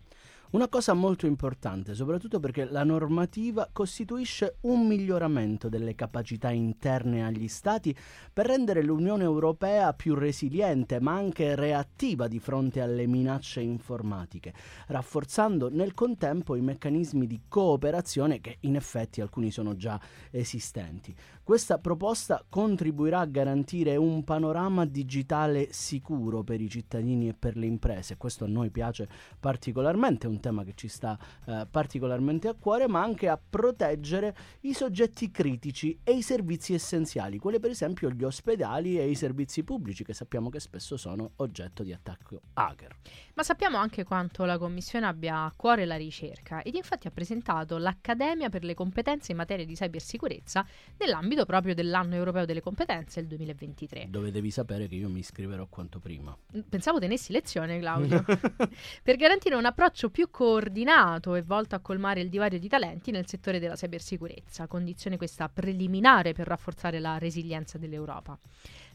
Una 0.55 0.69
cosa 0.69 0.93
molto 0.93 1.27
importante, 1.27 1.97
soprattutto 1.97 2.39
perché 2.39 2.65
la 2.65 2.85
normativa 2.85 3.69
costituisce 3.73 4.59
un 4.61 4.87
miglioramento 4.87 5.69
delle 5.69 5.97
capacità 5.97 6.51
interne 6.51 7.27
agli 7.27 7.49
Stati 7.49 7.93
per 8.33 8.47
rendere 8.47 8.85
l'Unione 8.85 9.25
Europea 9.25 9.93
più 9.95 10.15
resiliente 10.15 11.01
ma 11.01 11.15
anche 11.15 11.57
reattiva 11.57 12.29
di 12.29 12.39
fronte 12.39 12.81
alle 12.81 13.09
minacce 13.09 13.63
informatiche, 13.63 14.55
rafforzando 14.87 15.71
nel 15.71 15.93
contempo 15.93 16.55
i 16.55 16.61
meccanismi 16.61 17.27
di 17.27 17.41
cooperazione 17.49 18.41
che 18.41 18.59
in 18.61 18.77
effetti 18.77 19.21
alcuni 19.21 19.51
sono 19.51 19.75
già 19.75 20.01
esistenti. 20.31 21.13
Questa 21.43 21.79
proposta 21.79 22.45
contribuirà 22.49 23.19
a 23.19 23.27
garantire 23.27 23.97
un 23.97 24.23
panorama 24.23 24.87
digitale 24.87 25.67
sicuro 25.73 26.45
per 26.45 26.61
i 26.61 26.71
cittadini 26.71 27.29
e 27.29 27.35
per 27.35 27.57
le 27.57 27.67
imprese. 27.67 28.17
Questo 28.17 28.45
a 28.45 28.49
noi 28.49 28.71
piace 28.71 29.09
particolarmente, 29.41 30.29
un 30.29 30.43
tema 30.45 30.63
che 30.63 30.75
ci 30.75 30.89
sta 30.89 31.19
eh, 31.47 31.67
particolarmente 31.71 32.49
a 32.49 32.55
cuore, 32.55 32.87
ma 32.87 33.03
anche 33.03 33.29
a 33.29 33.39
proteggere 33.39 34.37
i 34.61 34.75
soggetti 34.75 35.31
critici 35.31 35.99
e 36.05 36.13
i 36.13 36.23
servizi 36.23 36.75
essenziali, 36.75 37.39
quelli 37.39 37.59
per 37.59 37.71
esempio 37.71 38.11
gli 38.11 38.25
ospedali 38.25 38.99
e 38.99 39.09
i 39.09 39.15
servizi 39.15 39.65
pubblici 39.65 40.05
che 40.05 40.13
sappiamo 40.13 40.51
che 40.51 40.61
spesso 40.61 40.99
sono 40.99 41.33
oggetto 41.37 41.83
di 41.83 41.95
attacco 41.95 42.43
hacker. 42.53 42.97
Ma 43.35 43.43
sappiamo 43.43 43.79
anche 43.79 44.05
quanto 44.05 44.45
la 44.45 44.59
Commissione 44.59 45.07
abbia 45.07 45.45
a 45.45 45.53
cuore 45.57 45.87
la 45.87 45.97
ricerca 45.97 46.63
ed 46.63 46.75
infatti 46.75 47.07
ha 47.07 47.11
presentato 47.11 47.79
l'Accademia 47.79 48.51
per 48.51 48.65
le 48.65 48.75
competenze 48.75 49.33
in 49.33 49.39
materia 49.39 49.65
di 49.65 49.75
cybersicurezza 49.75 50.67
nell'ambito 50.99 51.47
proprio 51.47 51.75
dell'anno 51.75 52.15
europeo 52.15 52.45
delle 52.45 52.61
competenze, 52.61 53.21
il 53.21 53.27
2023. 53.29 54.09
Dove 54.11 54.31
devi 54.31 54.51
sapere 54.51 54.89
che 54.89 54.97
io 54.97 55.09
mi 55.09 55.21
iscriverò 55.21 55.67
quanto 55.69 55.99
prima. 56.01 56.37
Pensavo 56.69 56.99
tenessi 56.99 57.33
lezione, 57.33 57.79
Claudio. 57.79 58.23
per 59.03 59.17
garantire 59.17 59.55
un 59.55 59.65
approccio 59.65 60.11
più 60.11 60.29
coordinato 60.35 61.37
e 61.37 61.43
volto 61.43 61.77
a 61.77 61.79
colmare 61.79 62.21
il 62.21 62.29
divario 62.29 62.59
di 62.59 62.67
talenti 62.67 63.13
nel 63.13 63.29
settore 63.29 63.61
della 63.61 63.77
cybersicurezza, 63.77 64.67
condizione 64.67 65.17
questa 65.17 65.49
preliminare 65.49 66.33
per 66.33 66.49
rafforzare 66.49 66.99
la 66.99 67.19
resilienza 67.19 67.79
dell'Europa. 67.79 68.37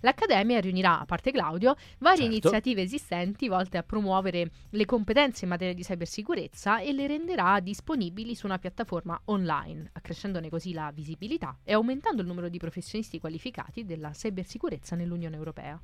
L'Accademia 0.01 0.62
riunirà, 0.62 1.01
a 1.01 1.06
parte 1.06 1.32
Claudio, 1.32 1.75
varie 2.00 2.24
certo. 2.24 2.32
iniziative 2.32 2.82
esistenti 2.82 3.50
volte 3.50 3.77
a 3.77 3.84
promuovere 3.84 4.50
le 4.70 4.86
competenze 4.86 5.44
in 5.44 5.50
materia 5.50 5.74
di 5.74 5.84
cybersicurezza 5.84 6.79
e 6.79 6.94
le 6.94 7.06
renderà 7.06 7.60
disponibili 7.60 8.34
su 8.34 8.46
una 8.46 8.60
piattaforma 8.60 9.20
online, 9.25 9.89
accrescendone 9.94 10.50
così 10.50 10.72
la 10.72 10.91
visibilità 10.94 11.58
e 11.63 11.74
aumentando 11.74 12.22
il 12.22 12.27
numero 12.27 12.48
di 12.48 12.58
professionisti 12.58 13.20
qualificati 13.20 13.84
della 13.84 14.12
cybersicurezza 14.12 14.96
nell'Unione 14.96 15.36
Europea. 15.36 15.77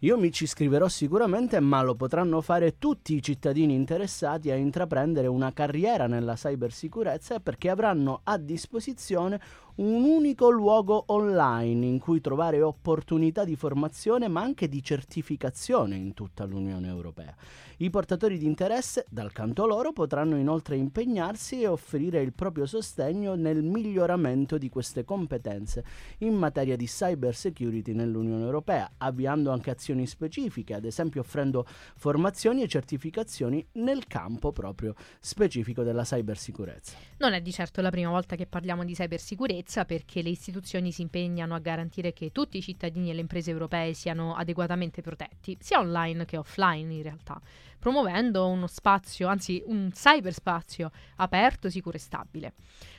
Io 0.00 0.18
mi 0.18 0.32
ci 0.32 0.44
iscriverò 0.44 0.88
sicuramente, 0.88 1.60
ma 1.60 1.80
lo 1.82 1.94
potranno 1.94 2.40
fare 2.40 2.78
tutti 2.78 3.14
i 3.14 3.22
cittadini 3.22 3.74
interessati 3.74 4.50
a 4.50 4.56
intraprendere 4.56 5.28
una 5.28 5.52
carriera 5.52 6.08
nella 6.08 6.34
cybersicurezza 6.34 7.38
perché 7.38 7.70
avranno 7.70 8.20
a 8.24 8.36
disposizione 8.36 9.40
un 9.80 10.04
unico 10.04 10.50
luogo 10.50 11.04
online 11.06 11.86
in 11.86 11.98
cui 11.98 12.20
trovare 12.20 12.60
opportunità 12.60 13.44
di 13.44 13.56
formazione 13.56 14.28
ma 14.28 14.42
anche 14.42 14.68
di 14.68 14.82
certificazione 14.82 15.96
in 15.96 16.12
tutta 16.12 16.44
l'Unione 16.44 16.86
Europea. 16.86 17.34
I 17.78 17.88
portatori 17.88 18.36
di 18.36 18.44
interesse, 18.44 19.06
dal 19.08 19.32
canto 19.32 19.64
loro, 19.64 19.92
potranno 19.92 20.36
inoltre 20.36 20.76
impegnarsi 20.76 21.62
e 21.62 21.66
offrire 21.66 22.20
il 22.20 22.34
proprio 22.34 22.66
sostegno 22.66 23.36
nel 23.36 23.62
miglioramento 23.62 24.58
di 24.58 24.68
queste 24.68 25.02
competenze 25.02 25.82
in 26.18 26.34
materia 26.34 26.76
di 26.76 26.84
cyber 26.84 27.34
security 27.34 27.94
nell'Unione 27.94 28.44
Europea, 28.44 28.90
avviando 28.98 29.50
anche 29.50 29.70
azioni 29.70 30.06
specifiche, 30.06 30.74
ad 30.74 30.84
esempio 30.84 31.22
offrendo 31.22 31.64
formazioni 31.96 32.60
e 32.60 32.68
certificazioni 32.68 33.66
nel 33.72 34.06
campo 34.06 34.52
proprio 34.52 34.94
specifico 35.18 35.82
della 35.82 36.02
cybersicurezza. 36.02 36.98
Non 37.16 37.32
è 37.32 37.40
di 37.40 37.50
certo 37.50 37.80
la 37.80 37.90
prima 37.90 38.10
volta 38.10 38.36
che 38.36 38.44
parliamo 38.44 38.84
di 38.84 38.92
cybersicurezza 38.92 39.69
perché 39.84 40.22
le 40.22 40.30
istituzioni 40.30 40.90
si 40.90 41.02
impegnano 41.02 41.54
a 41.54 41.60
garantire 41.60 42.12
che 42.12 42.32
tutti 42.32 42.58
i 42.58 42.62
cittadini 42.62 43.10
e 43.10 43.14
le 43.14 43.20
imprese 43.20 43.50
europee 43.50 43.94
siano 43.94 44.34
adeguatamente 44.34 45.00
protetti, 45.00 45.56
sia 45.60 45.78
online 45.78 46.24
che 46.24 46.36
offline 46.36 46.92
in 46.92 47.02
realtà 47.02 47.40
promuovendo 47.80 48.46
uno 48.46 48.68
spazio, 48.68 49.26
anzi 49.26 49.60
un 49.66 49.90
cyberspazio 49.90 50.92
aperto, 51.16 51.68
sicuro 51.68 51.96
e 51.96 52.00
stabile. 52.00 52.52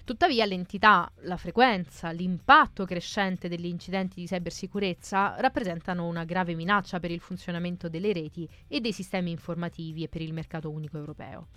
Tuttavia 0.03 0.45
l'entità, 0.45 1.09
la 1.21 1.37
frequenza, 1.37 2.09
l'impatto 2.09 2.85
crescente 2.85 3.47
degli 3.47 3.67
incidenti 3.67 4.19
di 4.19 4.25
cybersicurezza 4.25 5.35
rappresentano 5.37 6.07
una 6.07 6.25
grave 6.25 6.55
minaccia 6.55 6.99
per 6.99 7.11
il 7.11 7.19
funzionamento 7.19 7.87
delle 7.87 8.11
reti 8.11 8.49
e 8.67 8.81
dei 8.81 8.91
sistemi 8.91 9.31
informativi 9.31 10.03
e 10.03 10.09
per 10.09 10.21
il 10.21 10.33
mercato 10.33 10.69
unico 10.69 10.97
europeo. 10.97 11.47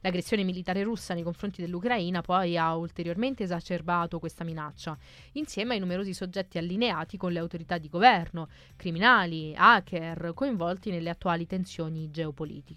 L'aggressione 0.00 0.42
militare 0.42 0.82
russa 0.82 1.14
nei 1.14 1.22
confronti 1.22 1.60
dell'Ucraina 1.60 2.22
poi 2.22 2.58
ha 2.58 2.74
ulteriormente 2.74 3.44
esacerbato 3.44 4.18
questa 4.18 4.42
minaccia, 4.42 4.98
insieme 5.32 5.74
ai 5.74 5.80
numerosi 5.80 6.12
soggetti 6.12 6.58
allineati 6.58 7.16
con 7.16 7.32
le 7.32 7.38
autorità 7.38 7.78
di 7.78 7.88
governo, 7.88 8.48
criminali, 8.74 9.54
hacker 9.56 10.32
coinvolti 10.34 10.90
nelle 10.90 11.10
attuali 11.10 11.46
tensioni 11.46 12.10
geopolitiche. 12.10 12.71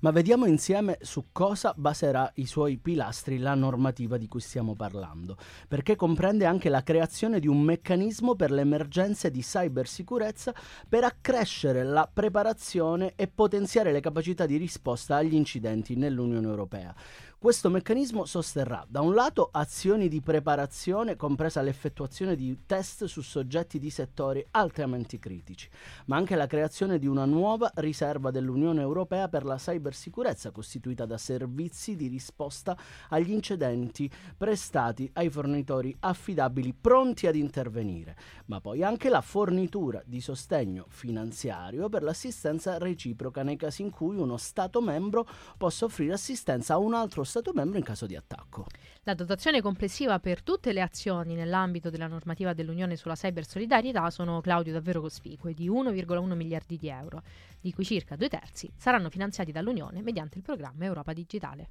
Ma 0.00 0.10
vediamo 0.10 0.46
insieme 0.46 0.98
su 1.00 1.26
cosa 1.32 1.74
baserà 1.76 2.30
i 2.36 2.46
suoi 2.46 2.78
pilastri 2.78 3.38
la 3.38 3.54
normativa 3.54 4.16
di 4.16 4.28
cui 4.28 4.40
stiamo 4.40 4.74
parlando, 4.74 5.36
perché 5.66 5.96
comprende 5.96 6.46
anche 6.46 6.68
la 6.68 6.82
creazione 6.82 7.40
di 7.40 7.48
un 7.48 7.60
meccanismo 7.60 8.34
per 8.34 8.50
le 8.50 8.62
emergenze 8.62 9.30
di 9.30 9.40
cybersicurezza 9.40 10.54
per 10.88 11.04
accrescere 11.04 11.84
la 11.84 12.08
preparazione 12.12 13.12
e 13.16 13.28
potenziare 13.28 13.92
le 13.92 14.00
capacità 14.00 14.46
di 14.46 14.56
risposta 14.56 15.16
agli 15.16 15.34
incidenti 15.34 15.96
nell'Unione 15.96 16.46
Europea. 16.46 16.94
Questo 17.40 17.70
meccanismo 17.70 18.24
sosterrà 18.24 18.84
da 18.88 19.00
un 19.00 19.14
lato 19.14 19.50
azioni 19.52 20.08
di 20.08 20.20
preparazione, 20.20 21.14
compresa 21.14 21.62
l'effettuazione 21.62 22.34
di 22.34 22.64
test 22.66 23.04
su 23.04 23.20
soggetti 23.20 23.78
di 23.78 23.90
settori 23.90 24.44
altamente 24.50 25.20
critici, 25.20 25.70
ma 26.06 26.16
anche 26.16 26.34
la 26.34 26.48
creazione 26.48 26.98
di 26.98 27.06
una 27.06 27.26
nuova 27.26 27.70
riserva 27.76 28.32
dell'Unione 28.32 28.80
Europea 28.80 29.28
per 29.28 29.44
la 29.44 29.54
cybersicurezza, 29.54 30.50
costituita 30.50 31.06
da 31.06 31.16
servizi 31.16 31.94
di 31.94 32.08
risposta 32.08 32.76
agli 33.10 33.30
incidenti 33.30 34.10
prestati 34.36 35.08
ai 35.12 35.30
fornitori 35.30 35.94
affidabili 36.00 36.74
pronti 36.74 37.28
ad 37.28 37.36
intervenire, 37.36 38.16
ma 38.46 38.60
poi 38.60 38.82
anche 38.82 39.08
la 39.08 39.20
fornitura 39.20 40.02
di 40.04 40.20
sostegno 40.20 40.86
finanziario 40.88 41.88
per 41.88 42.02
l'assistenza 42.02 42.78
reciproca 42.78 43.44
nei 43.44 43.56
casi 43.56 43.82
in 43.82 43.90
cui 43.90 44.16
uno 44.16 44.36
Stato 44.38 44.80
membro 44.80 45.24
possa 45.56 45.84
offrire 45.84 46.14
assistenza 46.14 46.74
a 46.74 46.78
un 46.78 46.94
altro 46.94 47.26
Stato 47.28 47.52
membro 47.52 47.76
in 47.76 47.84
caso 47.84 48.06
di 48.06 48.16
attacco. 48.16 48.64
La 49.02 49.12
dotazione 49.12 49.60
complessiva 49.60 50.18
per 50.18 50.42
tutte 50.42 50.72
le 50.72 50.80
azioni 50.80 51.34
nell'ambito 51.34 51.90
della 51.90 52.06
normativa 52.06 52.54
dell'Unione 52.54 52.96
sulla 52.96 53.14
cybersolidarietà 53.14 54.08
sono, 54.08 54.40
Claudio, 54.40 54.72
davvero 54.72 55.02
cospicue, 55.02 55.52
di 55.52 55.68
1,1 55.68 56.34
miliardi 56.34 56.78
di 56.78 56.88
euro, 56.88 57.22
di 57.60 57.70
cui 57.74 57.84
circa 57.84 58.16
due 58.16 58.30
terzi 58.30 58.72
saranno 58.78 59.10
finanziati 59.10 59.52
dall'Unione 59.52 60.00
mediante 60.00 60.38
il 60.38 60.42
programma 60.42 60.86
Europa 60.86 61.12
Digitale. 61.12 61.68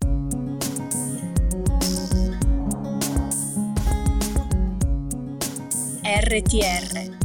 RTR 6.03 7.17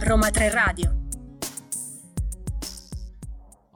Roma 0.00 0.30
3 0.30 0.50
Radio 0.50 0.97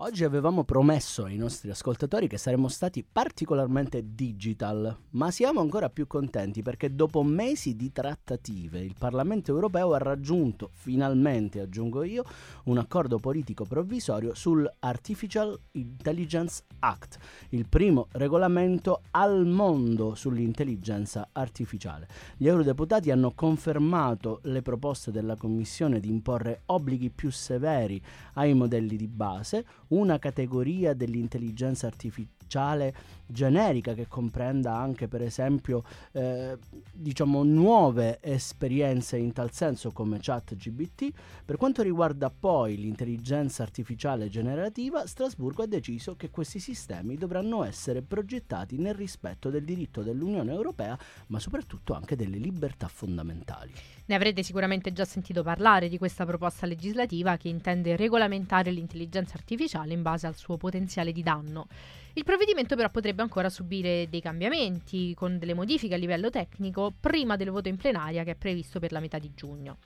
Oggi 0.04 0.24
avevamo 0.24 0.64
promesso 0.64 1.26
ai 1.26 1.36
nostri 1.36 1.70
ascoltatori 1.70 2.26
che 2.26 2.36
saremmo 2.36 2.66
stati 2.66 3.04
particolarmente 3.04 4.02
digital, 4.16 4.96
ma 5.10 5.30
siamo 5.30 5.60
ancora 5.60 5.90
più 5.90 6.08
contenti 6.08 6.60
perché 6.60 6.92
dopo 6.92 7.22
mesi 7.22 7.76
di 7.76 7.92
trattative 7.92 8.80
il 8.80 8.96
Parlamento 8.98 9.52
europeo 9.52 9.92
ha 9.92 9.98
raggiunto 9.98 10.70
finalmente, 10.72 11.60
aggiungo 11.60 12.02
io, 12.02 12.24
un 12.64 12.78
accordo 12.78 13.18
politico 13.18 13.64
provvisorio 13.64 14.34
sul 14.34 14.68
Artificial 14.80 15.56
Intelligence 15.74 16.64
Act, 16.80 17.18
il 17.50 17.68
primo 17.68 18.08
regolamento 18.10 19.02
al 19.12 19.46
mondo 19.46 20.16
sull'intelligenza 20.16 21.28
artificiale. 21.30 22.08
Gli 22.36 22.48
eurodeputati 22.48 23.12
hanno 23.12 23.34
confermato 23.36 24.40
le 24.42 24.62
proposte 24.62 25.12
della 25.12 25.36
Commissione 25.36 26.00
di 26.00 26.08
imporre 26.08 26.62
obblighi 26.66 27.10
più 27.10 27.30
severi 27.30 28.02
ai 28.32 28.52
modelli 28.52 28.96
di 28.96 29.06
base, 29.06 29.64
una 29.92 30.18
categoria 30.18 30.94
dell'intelligenza 30.94 31.86
artificiale 31.86 32.41
generica 33.26 33.94
che 33.94 34.06
comprenda 34.06 34.76
anche 34.76 35.08
per 35.08 35.22
esempio 35.22 35.82
eh, 36.12 36.58
diciamo 36.92 37.42
nuove 37.42 38.18
esperienze 38.20 39.16
in 39.16 39.32
tal 39.32 39.52
senso 39.52 39.90
come 39.90 40.18
ChatGBT. 40.20 41.10
Per 41.44 41.56
quanto 41.56 41.82
riguarda 41.82 42.30
poi 42.30 42.76
l'intelligenza 42.76 43.62
artificiale 43.62 44.28
generativa, 44.28 45.06
Strasburgo 45.06 45.62
ha 45.62 45.66
deciso 45.66 46.14
che 46.14 46.30
questi 46.30 46.58
sistemi 46.58 47.16
dovranno 47.16 47.64
essere 47.64 48.02
progettati 48.02 48.76
nel 48.76 48.94
rispetto 48.94 49.50
del 49.50 49.64
diritto 49.64 50.02
dell'Unione 50.02 50.52
Europea, 50.52 50.98
ma 51.28 51.38
soprattutto 51.38 51.94
anche 51.94 52.16
delle 52.16 52.36
libertà 52.36 52.88
fondamentali. 52.88 53.72
Ne 54.04 54.14
avrete 54.14 54.42
sicuramente 54.42 54.92
già 54.92 55.04
sentito 55.04 55.42
parlare 55.42 55.88
di 55.88 55.96
questa 55.96 56.26
proposta 56.26 56.66
legislativa 56.66 57.36
che 57.36 57.48
intende 57.48 57.96
regolamentare 57.96 58.70
l'intelligenza 58.70 59.34
artificiale 59.36 59.94
in 59.94 60.02
base 60.02 60.26
al 60.26 60.36
suo 60.36 60.56
potenziale 60.56 61.12
di 61.12 61.22
danno. 61.22 61.66
Il 62.14 62.24
provvedimento 62.24 62.76
però 62.76 62.90
potrebbe 62.90 63.22
ancora 63.22 63.48
subire 63.48 64.06
dei 64.10 64.20
cambiamenti 64.20 65.14
con 65.14 65.38
delle 65.38 65.54
modifiche 65.54 65.94
a 65.94 65.96
livello 65.96 66.28
tecnico 66.28 66.92
prima 67.00 67.36
del 67.36 67.50
voto 67.50 67.68
in 67.68 67.76
plenaria 67.76 68.22
che 68.22 68.32
è 68.32 68.34
previsto 68.34 68.78
per 68.78 68.92
la 68.92 69.00
metà 69.00 69.18
di 69.18 69.32
giugno. 69.34 69.78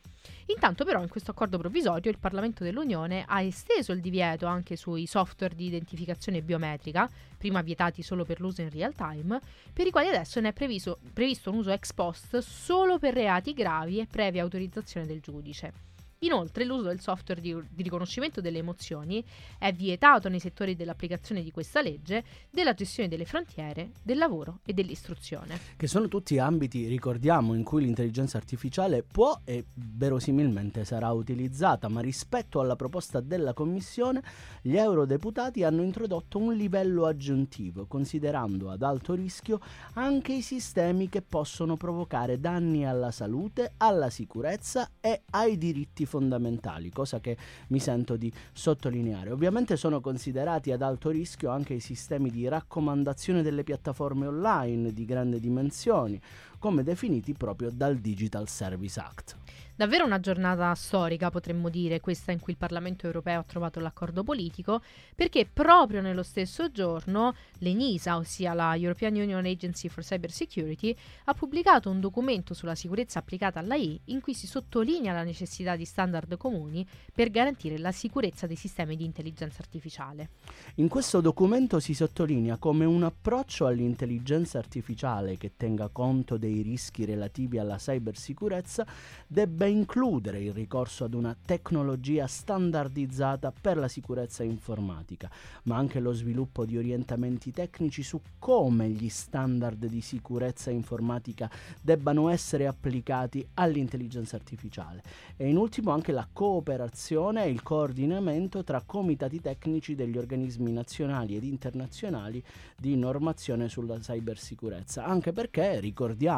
Intanto 0.46 0.84
però 0.84 1.00
in 1.02 1.08
questo 1.08 1.30
accordo 1.30 1.56
provvisorio 1.56 2.10
il 2.10 2.18
Parlamento 2.18 2.64
dell'Unione 2.64 3.24
ha 3.28 3.42
esteso 3.42 3.92
il 3.92 4.00
divieto 4.00 4.46
anche 4.46 4.74
sui 4.74 5.06
software 5.06 5.54
di 5.54 5.66
identificazione 5.66 6.42
biometrica, 6.42 7.08
prima 7.38 7.62
vietati 7.62 8.02
solo 8.02 8.24
per 8.24 8.40
l'uso 8.40 8.60
in 8.60 8.70
real 8.70 8.92
time, 8.92 9.40
per 9.72 9.86
i 9.86 9.92
quali 9.92 10.08
adesso 10.08 10.40
ne 10.40 10.48
è 10.48 10.52
previsto, 10.52 10.98
previsto 11.12 11.52
un 11.52 11.58
uso 11.58 11.70
ex 11.70 11.92
post 11.92 12.38
solo 12.38 12.98
per 12.98 13.14
reati 13.14 13.52
gravi 13.52 14.00
e 14.00 14.06
previa 14.06 14.42
autorizzazione 14.42 15.06
del 15.06 15.20
giudice. 15.20 15.95
Inoltre 16.20 16.64
l'uso 16.64 16.88
del 16.88 17.00
software 17.00 17.42
di, 17.42 17.54
di, 17.68 17.82
riconoscimento 17.82 18.40
delle 18.40 18.58
emozioni 18.58 19.22
è 19.58 19.70
vietato 19.72 20.30
nei 20.30 20.40
settori 20.40 20.74
dell'applicazione 20.74 21.42
di 21.42 21.50
questa 21.50 21.82
legge, 21.82 22.24
della 22.50 22.72
gestione 22.72 23.08
delle 23.08 23.26
frontiere, 23.26 23.90
del 24.02 24.16
lavoro 24.16 24.60
e 24.64 24.72
dell'istruzione. 24.72 25.58
Che 25.76 25.86
sono 25.86 26.08
tutti 26.08 26.38
ambiti, 26.38 26.86
ricordiamo, 26.86 27.52
in 27.52 27.62
cui 27.64 27.84
l'intelligenza 27.84 28.38
artificiale 28.38 29.02
può 29.02 29.38
e 29.44 29.66
verosimilmente 29.74 30.86
sarà 30.86 31.12
utilizzata, 31.12 31.88
ma 31.88 32.00
rispetto 32.00 32.60
alla 32.60 32.76
proposta 32.76 33.20
della 33.20 33.52
Commissione, 33.52 34.22
gli 34.62 34.76
eurodeputati 34.76 35.64
hanno 35.64 35.82
introdotto 35.82 36.38
un 36.38 36.54
livello 36.54 37.04
aggiuntivo, 37.04 37.86
considerando 37.86 38.70
ad 38.70 38.82
alto 38.82 39.12
rischio 39.12 39.60
anche 39.94 40.32
i 40.32 40.42
sistemi 40.42 41.10
che 41.10 41.20
possono 41.20 41.76
provocare 41.76 42.40
danni 42.40 42.86
alla 42.86 43.10
salute, 43.10 43.74
alla 43.76 44.08
sicurezza 44.08 44.92
e 44.98 45.22
ai 45.30 45.58
diritti 45.58 46.04
fondamentali, 46.06 46.90
cosa 46.90 47.20
che 47.20 47.36
mi 47.68 47.78
sento 47.78 48.16
di 48.16 48.32
sottolineare. 48.52 49.30
Ovviamente 49.30 49.76
sono 49.76 50.00
considerati 50.00 50.72
ad 50.72 50.82
alto 50.82 51.10
rischio 51.10 51.50
anche 51.50 51.74
i 51.74 51.80
sistemi 51.80 52.30
di 52.30 52.48
raccomandazione 52.48 53.42
delle 53.42 53.64
piattaforme 53.64 54.26
online 54.26 54.92
di 54.92 55.04
grandi 55.04 55.40
dimensioni, 55.40 56.20
come 56.66 56.82
definiti 56.82 57.32
proprio 57.32 57.70
dal 57.70 57.98
Digital 57.98 58.48
Service 58.48 58.98
Act. 58.98 59.36
Davvero 59.76 60.06
una 60.06 60.20
giornata 60.20 60.74
storica, 60.74 61.30
potremmo 61.30 61.68
dire, 61.68 62.00
questa 62.00 62.32
in 62.32 62.40
cui 62.40 62.52
il 62.52 62.58
Parlamento 62.58 63.04
europeo 63.04 63.40
ha 63.40 63.44
trovato 63.44 63.78
l'accordo 63.78 64.24
politico, 64.24 64.80
perché 65.14 65.46
proprio 65.46 66.00
nello 66.00 66.22
stesso 66.22 66.72
giorno 66.72 67.34
l'ENISA, 67.58 68.16
ossia 68.16 68.54
la 68.54 68.74
European 68.74 69.14
Union 69.16 69.44
Agency 69.44 69.88
for 69.88 70.02
Cyber 70.02 70.32
Security, 70.32 70.96
ha 71.24 71.34
pubblicato 71.34 71.90
un 71.90 72.00
documento 72.00 72.54
sulla 72.54 72.74
sicurezza 72.74 73.18
applicata 73.18 73.58
all'AI 73.60 74.00
in 74.06 74.22
cui 74.22 74.32
si 74.32 74.46
sottolinea 74.46 75.12
la 75.12 75.24
necessità 75.24 75.76
di 75.76 75.84
standard 75.84 76.38
comuni 76.38 76.86
per 77.12 77.28
garantire 77.28 77.76
la 77.76 77.92
sicurezza 77.92 78.46
dei 78.46 78.56
sistemi 78.56 78.96
di 78.96 79.04
intelligenza 79.04 79.60
artificiale. 79.60 80.30
In 80.76 80.88
questo 80.88 81.20
documento 81.20 81.80
si 81.80 81.92
sottolinea 81.92 82.56
come 82.56 82.86
un 82.86 83.02
approccio 83.02 83.66
all'intelligenza 83.66 84.56
artificiale 84.56 85.36
che 85.36 85.52
tenga 85.54 85.88
conto 85.88 86.38
dei 86.38 86.55
rischi 86.62 87.04
relativi 87.04 87.58
alla 87.58 87.76
cybersicurezza 87.76 88.86
debba 89.26 89.66
includere 89.66 90.42
il 90.42 90.52
ricorso 90.52 91.04
ad 91.04 91.14
una 91.14 91.36
tecnologia 91.44 92.26
standardizzata 92.26 93.52
per 93.58 93.76
la 93.76 93.88
sicurezza 93.88 94.42
informatica, 94.42 95.30
ma 95.64 95.76
anche 95.76 96.00
lo 96.00 96.12
sviluppo 96.12 96.64
di 96.64 96.76
orientamenti 96.76 97.50
tecnici 97.50 98.02
su 98.02 98.20
come 98.38 98.88
gli 98.88 99.08
standard 99.08 99.86
di 99.86 100.00
sicurezza 100.00 100.70
informatica 100.70 101.50
debbano 101.80 102.28
essere 102.28 102.66
applicati 102.66 103.46
all'intelligenza 103.54 104.36
artificiale. 104.36 105.02
E 105.36 105.48
in 105.48 105.56
ultimo 105.56 105.90
anche 105.90 106.12
la 106.12 106.28
cooperazione 106.32 107.44
e 107.44 107.50
il 107.50 107.62
coordinamento 107.62 108.64
tra 108.64 108.82
comitati 108.84 109.40
tecnici 109.40 109.94
degli 109.94 110.16
organismi 110.16 110.72
nazionali 110.72 111.36
ed 111.36 111.44
internazionali 111.44 112.42
di 112.76 112.96
normazione 112.96 113.68
sulla 113.68 113.98
cybersicurezza, 113.98 115.04
anche 115.04 115.32
perché 115.32 115.80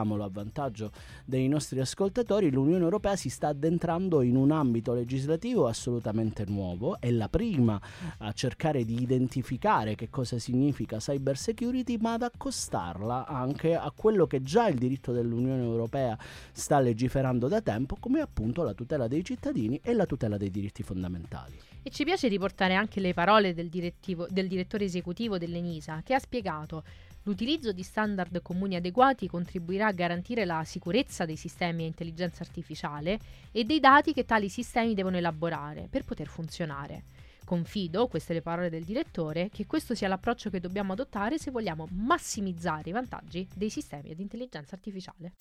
ricordiamolo 0.09 0.25
a 0.25 0.29
vantaggio 0.31 0.91
dei 1.25 1.47
nostri 1.49 1.81
ascoltatori, 1.81 2.51
l'Unione 2.51 2.83
Europea 2.83 3.17
si 3.17 3.29
sta 3.29 3.49
addentrando 3.49 4.23
in 4.23 4.37
un 4.37 4.51
ambito 4.51 4.95
legislativo 4.95 5.67
assolutamente 5.67 6.45
nuovo, 6.47 6.99
è 7.01 7.11
la 7.11 7.29
prima 7.29 7.81
a 8.19 8.33
cercare 8.33 8.85
di 8.85 9.03
identificare 9.03 9.95
che 9.95 10.09
cosa 10.09 10.39
significa 10.39 10.99
cyber 10.99 11.37
security, 11.37 11.97
ma 11.99 12.15
ad 12.15 12.23
accostarla 12.23 13.27
anche 13.27 13.75
a 13.75 13.93
quello 13.95 14.27
che 14.27 14.43
già 14.43 14.69
il 14.69 14.79
diritto 14.79 15.13
dell'Unione 15.13 15.63
Europea 15.63 16.17
sta 16.53 16.81
legiferando 16.81 17.49
da 17.49 17.61
tempo, 17.61 17.97
come 18.01 18.21
appunto 18.21 18.63
la 18.63 18.73
tutela 18.73 19.09
dei 19.09 19.25
cittadini 19.25 19.81
e 19.83 19.93
la 19.93 20.07
tutela 20.07 20.37
dei 20.37 20.51
diritti 20.51 20.83
fondamentali. 20.83 21.59
E 21.83 21.91
ci 21.91 22.05
piace 22.05 22.29
riportare 22.29 22.75
anche 22.75 23.01
le 23.01 23.15
parole 23.15 23.55
del, 23.55 23.69
del 23.71 24.49
direttore 24.49 24.85
esecutivo 24.85 25.39
dell'ENISA, 25.39 26.03
che 26.05 26.15
ha 26.15 26.19
spiegato 26.19 26.83
L'utilizzo 27.29 27.73
di 27.73 27.83
standard 27.83 28.41
comuni 28.41 28.75
adeguati 28.75 29.29
contribuirà 29.29 29.89
a 29.89 29.93
garantire 29.93 30.47
la 30.47 30.65
sicurezza 30.65 31.27
dei 31.27 31.37
sistemi 31.37 31.85
a 31.85 31.87
intelligenza 31.87 32.43
artificiale 32.43 33.19
e 33.53 33.65
dei 33.65 33.81
dati 33.81 34.15
che 34.15 34.25
tali 34.25 34.49
sistemi 34.49 34.95
devono 34.95 35.19
elaborare 35.19 35.89
per 35.91 36.05
poter 36.05 36.27
funzionare. 36.27 37.05
Confido, 37.45 38.09
queste 38.09 38.33
le 38.33 38.41
parole 38.41 38.71
del 38.71 38.83
direttore, 38.83 39.51
che 39.51 39.67
questo 39.67 39.95
sia 39.95 40.09
l'approccio 40.09 40.49
che 40.49 40.59
dobbiamo 40.59 40.95
adottare 40.95 41.37
se 41.37 41.51
vogliamo 41.51 41.87
massimizzare 41.91 42.89
i 42.89 42.93
vantaggi 42.93 43.47
dei 43.55 43.69
sistemi 43.69 44.11
ad 44.11 44.21
intelligenza 44.21 44.75
artificiale. 44.75 45.35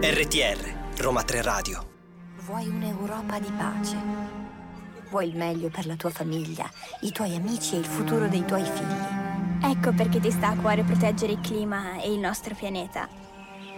RTR 0.00 0.96
Roma 0.96 1.22
3 1.22 1.42
Radio 1.42 1.91
Vuoi 2.52 2.68
un'Europa 2.68 3.38
di 3.38 3.50
pace. 3.56 3.96
Vuoi 5.08 5.28
il 5.28 5.36
meglio 5.36 5.70
per 5.70 5.86
la 5.86 5.96
tua 5.96 6.10
famiglia, 6.10 6.68
i 7.00 7.10
tuoi 7.10 7.34
amici 7.34 7.76
e 7.76 7.78
il 7.78 7.86
futuro 7.86 8.28
dei 8.28 8.44
tuoi 8.44 8.62
figli. 8.62 9.70
Ecco 9.72 9.92
perché 9.92 10.20
ti 10.20 10.30
sta 10.30 10.48
a 10.48 10.56
cuore 10.56 10.82
proteggere 10.82 11.32
il 11.32 11.40
clima 11.40 11.98
e 11.98 12.12
il 12.12 12.18
nostro 12.18 12.54
pianeta. 12.54 13.08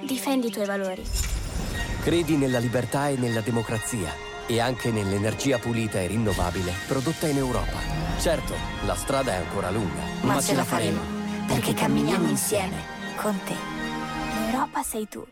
Difendi 0.04 0.48
i 0.48 0.50
tuoi 0.50 0.66
valori. 0.66 1.04
Credi 2.00 2.36
nella 2.36 2.58
libertà 2.58 3.06
e 3.06 3.16
nella 3.16 3.42
democrazia 3.42 4.10
e 4.44 4.58
anche 4.58 4.90
nell'energia 4.90 5.60
pulita 5.60 6.00
e 6.00 6.08
rinnovabile 6.08 6.72
prodotta 6.88 7.28
in 7.28 7.36
Europa. 7.36 7.78
Certo, 8.18 8.54
la 8.86 8.96
strada 8.96 9.34
è 9.34 9.36
ancora 9.36 9.70
lunga, 9.70 10.02
ma, 10.22 10.34
ma 10.34 10.40
ce 10.40 10.56
la 10.56 10.64
faremo, 10.64 10.98
perché 11.46 11.74
camminiamo 11.74 12.28
insieme, 12.28 12.74
con 13.14 13.38
te. 13.44 13.54
L'Europa 14.34 14.82
sei 14.82 15.06
tu. 15.08 15.24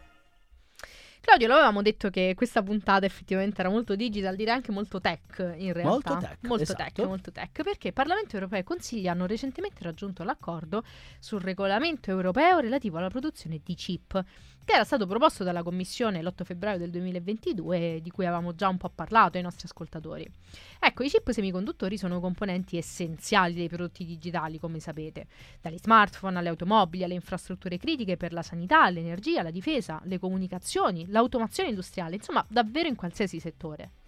Claudio, 1.22 1.46
lo 1.46 1.54
avevamo 1.54 1.82
detto 1.82 2.10
che 2.10 2.32
questa 2.34 2.64
puntata 2.64 3.06
effettivamente 3.06 3.60
era 3.60 3.70
molto 3.70 3.94
digital, 3.94 4.34
direi 4.34 4.54
anche 4.54 4.72
molto 4.72 5.00
tech 5.00 5.54
in 5.56 5.72
realtà. 5.72 6.14
Molto 6.14 6.26
tech, 6.26 6.38
molto 6.40 6.62
esatto. 6.64 6.82
tech, 6.82 7.06
molto 7.06 7.30
tech, 7.30 7.62
perché 7.62 7.86
il 7.86 7.92
Parlamento 7.92 8.34
europeo 8.34 8.58
e 8.58 8.64
Consigli 8.64 9.06
hanno 9.06 9.26
recentemente 9.26 9.84
raggiunto 9.84 10.24
l'accordo 10.24 10.82
sul 11.20 11.40
regolamento 11.40 12.10
europeo 12.10 12.58
relativo 12.58 12.98
alla 12.98 13.08
produzione 13.08 13.60
di 13.62 13.74
chip 13.76 14.24
che 14.64 14.74
era 14.74 14.84
stato 14.84 15.06
proposto 15.06 15.44
dalla 15.44 15.62
Commissione 15.62 16.22
l'8 16.22 16.44
febbraio 16.44 16.78
del 16.78 16.90
2022 16.90 18.00
di 18.02 18.10
cui 18.10 18.26
avevamo 18.26 18.54
già 18.54 18.68
un 18.68 18.76
po' 18.76 18.90
parlato 18.90 19.36
ai 19.36 19.42
nostri 19.42 19.66
ascoltatori. 19.66 20.30
Ecco, 20.78 21.02
i 21.02 21.08
chip 21.08 21.30
semiconduttori 21.30 21.98
sono 21.98 22.20
componenti 22.20 22.76
essenziali 22.76 23.54
dei 23.54 23.68
prodotti 23.68 24.04
digitali, 24.04 24.58
come 24.58 24.78
sapete, 24.78 25.26
dagli 25.60 25.78
smartphone 25.78 26.38
alle 26.38 26.48
automobili, 26.48 27.04
alle 27.04 27.14
infrastrutture 27.14 27.78
critiche 27.78 28.16
per 28.16 28.32
la 28.32 28.42
sanità, 28.42 28.88
l'energia, 28.88 29.42
la 29.42 29.50
difesa, 29.50 30.00
le 30.04 30.18
comunicazioni, 30.18 31.06
l'automazione 31.08 31.70
industriale, 31.70 32.16
insomma, 32.16 32.44
davvero 32.48 32.88
in 32.88 32.96
qualsiasi 32.96 33.40
settore. 33.40 34.01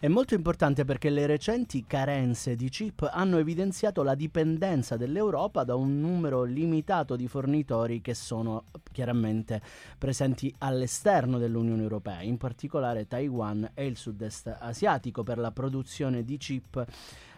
È 0.00 0.06
molto 0.06 0.34
importante 0.34 0.84
perché 0.84 1.10
le 1.10 1.26
recenti 1.26 1.84
carenze 1.84 2.54
di 2.54 2.68
chip 2.68 3.10
hanno 3.10 3.38
evidenziato 3.38 4.04
la 4.04 4.14
dipendenza 4.14 4.96
dell'Europa 4.96 5.64
da 5.64 5.74
un 5.74 6.00
numero 6.00 6.44
limitato 6.44 7.16
di 7.16 7.26
fornitori 7.26 8.00
che 8.00 8.14
sono 8.14 8.66
chiaramente 8.92 9.60
presenti 9.98 10.54
all'esterno 10.58 11.38
dell'Unione 11.38 11.82
Europea, 11.82 12.22
in 12.22 12.36
particolare 12.36 13.08
Taiwan 13.08 13.72
e 13.74 13.86
il 13.86 13.96
sud-est 13.96 14.58
asiatico 14.60 15.24
per 15.24 15.38
la 15.38 15.50
produzione 15.50 16.22
di 16.22 16.36
chip 16.36 16.86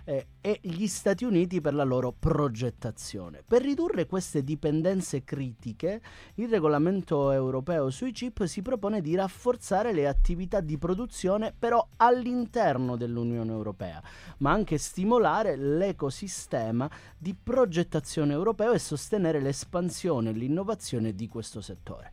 eh, 0.04 0.26
e 0.40 0.58
gli 0.62 0.86
Stati 0.86 1.24
Uniti 1.24 1.60
per 1.60 1.74
la 1.74 1.84
loro 1.84 2.14
progettazione. 2.16 3.42
Per 3.46 3.62
ridurre 3.62 4.06
queste 4.06 4.42
dipendenze 4.42 5.24
critiche, 5.24 6.00
il 6.34 6.48
regolamento 6.48 7.30
europeo 7.30 7.90
sui 7.90 8.12
chip 8.12 8.44
si 8.44 8.62
propone 8.62 9.00
di 9.00 9.14
rafforzare 9.14 9.92
le 9.92 10.08
attività 10.08 10.60
di 10.60 10.78
produzione 10.78 11.54
però 11.56 11.86
all'interno 11.96 12.96
dell'Unione 12.96 13.52
Europea, 13.52 14.02
ma 14.38 14.52
anche 14.52 14.78
stimolare 14.78 15.56
l'ecosistema 15.56 16.90
di 17.16 17.34
progettazione 17.34 18.32
europeo 18.32 18.72
e 18.72 18.78
sostenere 18.78 19.40
l'espansione 19.40 20.30
e 20.30 20.32
l'innovazione 20.32 21.14
di 21.14 21.28
questo 21.28 21.60
settore. 21.60 22.10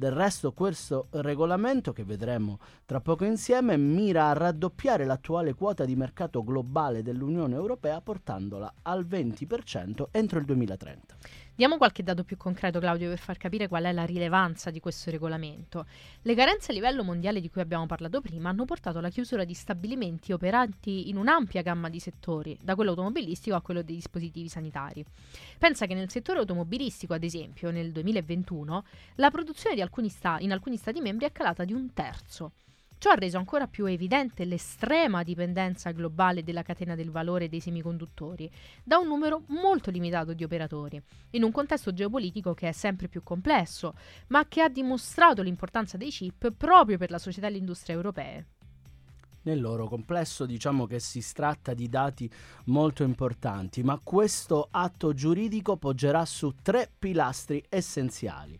Del 0.00 0.12
resto 0.12 0.54
questo 0.54 1.08
regolamento, 1.10 1.92
che 1.92 2.04
vedremo 2.04 2.58
tra 2.86 3.02
poco 3.02 3.26
insieme, 3.26 3.76
mira 3.76 4.30
a 4.30 4.32
raddoppiare 4.32 5.04
l'attuale 5.04 5.52
quota 5.52 5.84
di 5.84 5.94
mercato 5.94 6.42
globale 6.42 7.02
dell'Unione 7.02 7.54
Europea 7.54 8.00
portandola 8.00 8.76
al 8.80 9.04
20% 9.04 10.04
entro 10.10 10.38
il 10.38 10.46
2030. 10.46 11.16
Diamo 11.60 11.76
qualche 11.76 12.02
dato 12.02 12.24
più 12.24 12.38
concreto, 12.38 12.80
Claudio, 12.80 13.10
per 13.10 13.18
far 13.18 13.36
capire 13.36 13.68
qual 13.68 13.84
è 13.84 13.92
la 13.92 14.06
rilevanza 14.06 14.70
di 14.70 14.80
questo 14.80 15.10
regolamento. 15.10 15.84
Le 16.22 16.34
carenze 16.34 16.70
a 16.70 16.74
livello 16.74 17.04
mondiale 17.04 17.38
di 17.38 17.50
cui 17.50 17.60
abbiamo 17.60 17.84
parlato 17.84 18.22
prima 18.22 18.48
hanno 18.48 18.64
portato 18.64 18.96
alla 18.96 19.10
chiusura 19.10 19.44
di 19.44 19.52
stabilimenti 19.52 20.32
operanti 20.32 21.10
in 21.10 21.18
un'ampia 21.18 21.60
gamma 21.60 21.90
di 21.90 22.00
settori, 22.00 22.56
da 22.62 22.74
quello 22.74 22.92
automobilistico 22.92 23.56
a 23.56 23.60
quello 23.60 23.82
dei 23.82 23.96
dispositivi 23.96 24.48
sanitari. 24.48 25.04
Pensa 25.58 25.84
che 25.84 25.92
nel 25.92 26.08
settore 26.08 26.38
automobilistico, 26.38 27.12
ad 27.12 27.24
esempio, 27.24 27.70
nel 27.70 27.92
2021, 27.92 28.82
la 29.16 29.30
produzione 29.30 29.82
alcuni 29.82 30.08
sta- 30.08 30.38
in 30.40 30.52
alcuni 30.52 30.78
Stati 30.78 31.02
membri 31.02 31.26
è 31.26 31.30
calata 31.30 31.64
di 31.64 31.74
un 31.74 31.92
terzo. 31.92 32.52
Ciò 33.00 33.12
ha 33.12 33.14
reso 33.14 33.38
ancora 33.38 33.66
più 33.66 33.86
evidente 33.86 34.44
l'estrema 34.44 35.22
dipendenza 35.22 35.90
globale 35.90 36.44
della 36.44 36.60
catena 36.60 36.94
del 36.94 37.10
valore 37.10 37.48
dei 37.48 37.58
semiconduttori 37.58 38.50
da 38.84 38.98
un 38.98 39.06
numero 39.06 39.44
molto 39.46 39.90
limitato 39.90 40.34
di 40.34 40.44
operatori, 40.44 41.02
in 41.30 41.42
un 41.42 41.50
contesto 41.50 41.94
geopolitico 41.94 42.52
che 42.52 42.68
è 42.68 42.72
sempre 42.72 43.08
più 43.08 43.22
complesso, 43.22 43.94
ma 44.26 44.46
che 44.46 44.60
ha 44.60 44.68
dimostrato 44.68 45.40
l'importanza 45.40 45.96
dei 45.96 46.10
chip 46.10 46.52
proprio 46.52 46.98
per 46.98 47.10
la 47.10 47.16
società 47.16 47.46
e 47.46 47.52
l'industria 47.52 47.96
europee. 47.96 48.46
Nel 49.44 49.62
loro 49.62 49.88
complesso 49.88 50.44
diciamo 50.44 50.84
che 50.84 51.00
si 51.00 51.24
tratta 51.32 51.72
di 51.72 51.88
dati 51.88 52.30
molto 52.66 53.02
importanti, 53.02 53.82
ma 53.82 53.98
questo 54.04 54.68
atto 54.70 55.14
giuridico 55.14 55.78
poggerà 55.78 56.26
su 56.26 56.54
tre 56.60 56.90
pilastri 56.98 57.64
essenziali. 57.70 58.58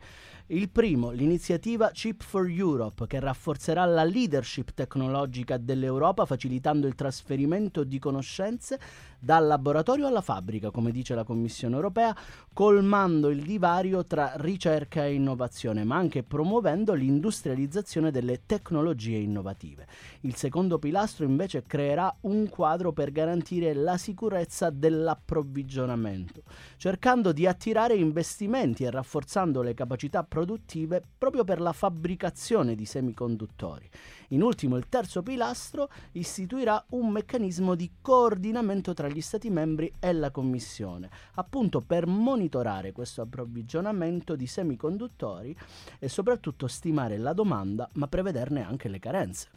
Il 0.53 0.69
primo, 0.69 1.11
l'iniziativa 1.13 1.93
Chip 1.93 2.25
for 2.25 2.49
Europe, 2.49 3.07
che 3.07 3.21
rafforzerà 3.21 3.85
la 3.85 4.03
leadership 4.03 4.73
tecnologica 4.75 5.57
dell'Europa 5.57 6.27
facilitando 6.27 6.89
il 6.89 6.97
trasferimento 6.97 7.85
di 7.85 8.01
conoscenze 8.01 8.81
dal 9.21 9.47
laboratorio 9.47 10.07
alla 10.07 10.23
fabbrica, 10.23 10.71
come 10.71 10.91
dice 10.91 11.15
la 11.15 11.25
Commissione 11.25 11.75
europea, 11.75 12.17
colmando 12.53 13.29
il 13.29 13.43
divario 13.43 14.05
tra 14.05 14.33
ricerca 14.37 15.05
e 15.05 15.13
innovazione, 15.13 15.85
ma 15.85 15.97
anche 15.97 16.23
promuovendo 16.23 16.95
l'industrializzazione 16.95 18.11
delle 18.11 18.47
tecnologie 18.47 19.19
innovative. 19.19 19.87
Il 20.23 20.35
secondo 20.37 20.79
pilastro 20.79 21.27
invece 21.27 21.65
creerà 21.67 22.15
un 22.23 22.49
quadro 22.49 22.93
per 22.93 23.13
garantire 23.13 23.75
la 23.75 23.99
sicurezza 23.99 24.71
dell'approvvigionamento, 24.71 26.43
cercando 26.79 27.33
di 27.33 27.47
attirare 27.47 27.95
investimenti 27.95 28.85
e 28.85 28.91
rafforzando 28.91 29.61
le 29.61 29.75
capacità 29.75 30.25
produttive 30.25 31.03
proprio 31.19 31.45
per 31.45 31.61
la 31.61 31.73
fabbricazione 31.73 32.75
di 32.75 32.87
semiconduttori. 32.87 33.89
In 34.29 34.43
ultimo, 34.43 34.77
il 34.77 34.89
terzo 34.89 35.23
pilastro 35.23 35.91
istituirà 36.13 36.83
un 36.91 37.11
meccanismo 37.11 37.75
di 37.75 37.91
coordinamento 38.01 38.95
tra 38.95 39.09
gli 39.11 39.21
Stati 39.21 39.51
membri 39.51 39.93
e 39.99 40.13
la 40.13 40.31
Commissione, 40.31 41.11
appunto 41.35 41.81
per 41.81 42.07
monitorare 42.07 42.93
questo 42.93 43.23
approvvigionamento 43.23 44.37
di 44.37 44.47
semiconduttori 44.47 45.57
e 45.99 46.09
soprattutto 46.09 46.67
stimare 46.67 47.19
la 47.19 47.33
domanda, 47.33 47.89
ma 47.95 48.09
prevederne 48.09 48.65
anche 48.65 48.89
le 48.89 48.99
carenze. 48.99 49.49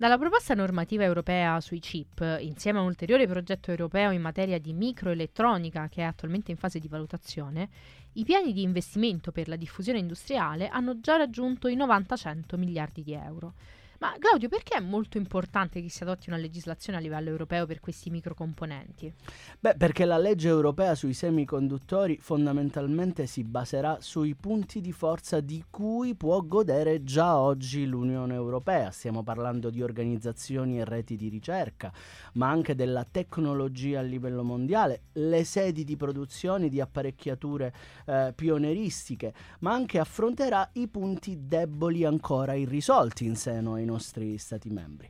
Dalla 0.00 0.16
proposta 0.16 0.54
normativa 0.54 1.04
europea 1.04 1.60
sui 1.60 1.78
chip, 1.78 2.24
insieme 2.40 2.78
a 2.78 2.80
un 2.80 2.88
ulteriore 2.88 3.26
progetto 3.26 3.70
europeo 3.70 4.12
in 4.12 4.22
materia 4.22 4.58
di 4.58 4.72
microelettronica 4.72 5.88
che 5.88 6.00
è 6.00 6.04
attualmente 6.04 6.50
in 6.50 6.56
fase 6.56 6.78
di 6.78 6.88
valutazione, 6.88 7.68
i 8.14 8.24
piani 8.24 8.54
di 8.54 8.62
investimento 8.62 9.30
per 9.30 9.46
la 9.46 9.56
diffusione 9.56 9.98
industriale 9.98 10.68
hanno 10.68 11.00
già 11.00 11.16
raggiunto 11.16 11.68
i 11.68 11.76
90-100 11.76 12.56
miliardi 12.56 13.02
di 13.02 13.12
euro. 13.12 13.52
Ma 14.00 14.14
Claudio, 14.18 14.48
perché 14.48 14.78
è 14.78 14.80
molto 14.80 15.18
importante 15.18 15.82
che 15.82 15.90
si 15.90 16.02
adotti 16.02 16.30
una 16.30 16.38
legislazione 16.38 16.96
a 16.98 17.02
livello 17.02 17.28
europeo 17.28 17.66
per 17.66 17.80
questi 17.80 18.08
microcomponenti? 18.08 19.12
Beh, 19.60 19.74
perché 19.76 20.06
la 20.06 20.16
legge 20.16 20.48
europea 20.48 20.94
sui 20.94 21.12
semiconduttori 21.12 22.16
fondamentalmente 22.16 23.26
si 23.26 23.44
baserà 23.44 23.98
sui 24.00 24.34
punti 24.34 24.80
di 24.80 24.92
forza 24.92 25.40
di 25.40 25.62
cui 25.68 26.14
può 26.14 26.40
godere 26.40 27.04
già 27.04 27.36
oggi 27.36 27.84
l'Unione 27.84 28.32
Europea. 28.32 28.90
Stiamo 28.90 29.22
parlando 29.22 29.68
di 29.68 29.82
organizzazioni 29.82 30.78
e 30.78 30.86
reti 30.86 31.16
di 31.16 31.28
ricerca, 31.28 31.92
ma 32.34 32.48
anche 32.48 32.74
della 32.74 33.04
tecnologia 33.04 33.98
a 33.98 34.02
livello 34.02 34.42
mondiale, 34.42 35.02
le 35.12 35.44
sedi 35.44 35.84
di 35.84 35.98
produzione 35.98 36.70
di 36.70 36.80
apparecchiature 36.80 37.74
eh, 38.06 38.32
pionieristiche, 38.34 39.34
ma 39.58 39.74
anche 39.74 39.98
affronterà 39.98 40.70
i 40.72 40.88
punti 40.88 41.46
deboli 41.46 42.06
ancora 42.06 42.54
irrisolti 42.54 43.26
in 43.26 43.36
seno 43.36 43.74
ai 43.74 43.88
nostri 43.90 44.38
Stati 44.38 44.70
membri. 44.70 45.08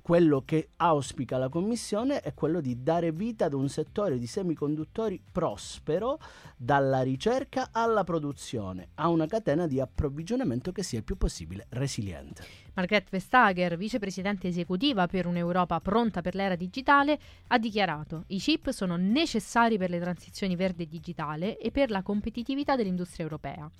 Quello 0.00 0.42
che 0.44 0.70
auspica 0.76 1.36
la 1.36 1.48
Commissione 1.48 2.20
è 2.20 2.32
quello 2.32 2.60
di 2.60 2.82
dare 2.82 3.12
vita 3.12 3.46
ad 3.46 3.52
un 3.52 3.68
settore 3.68 4.18
di 4.18 4.26
semiconduttori 4.26 5.20
prospero 5.30 6.18
dalla 6.56 7.02
ricerca 7.02 7.68
alla 7.72 8.04
produzione, 8.04 8.88
a 8.94 9.08
una 9.08 9.26
catena 9.26 9.66
di 9.66 9.80
approvvigionamento 9.80 10.72
che 10.72 10.82
sia 10.82 10.98
il 10.98 11.04
più 11.04 11.16
possibile 11.16 11.66
resiliente. 11.70 12.65
Margrethe 12.76 13.08
Vestager, 13.10 13.74
vicepresidente 13.78 14.48
esecutiva 14.48 15.06
per 15.06 15.26
un'Europa 15.26 15.80
pronta 15.80 16.20
per 16.20 16.34
l'era 16.34 16.56
digitale, 16.56 17.18
ha 17.46 17.56
dichiarato: 17.56 18.24
I 18.26 18.38
chip 18.38 18.68
sono 18.68 18.96
necessari 18.96 19.78
per 19.78 19.88
le 19.88 19.98
transizioni 19.98 20.56
verde 20.56 20.82
e 20.82 20.86
digitale 20.86 21.56
e 21.56 21.70
per 21.70 21.90
la 21.90 22.02
competitività 22.02 22.76
dell'industria 22.76 23.24
europea. 23.24 23.70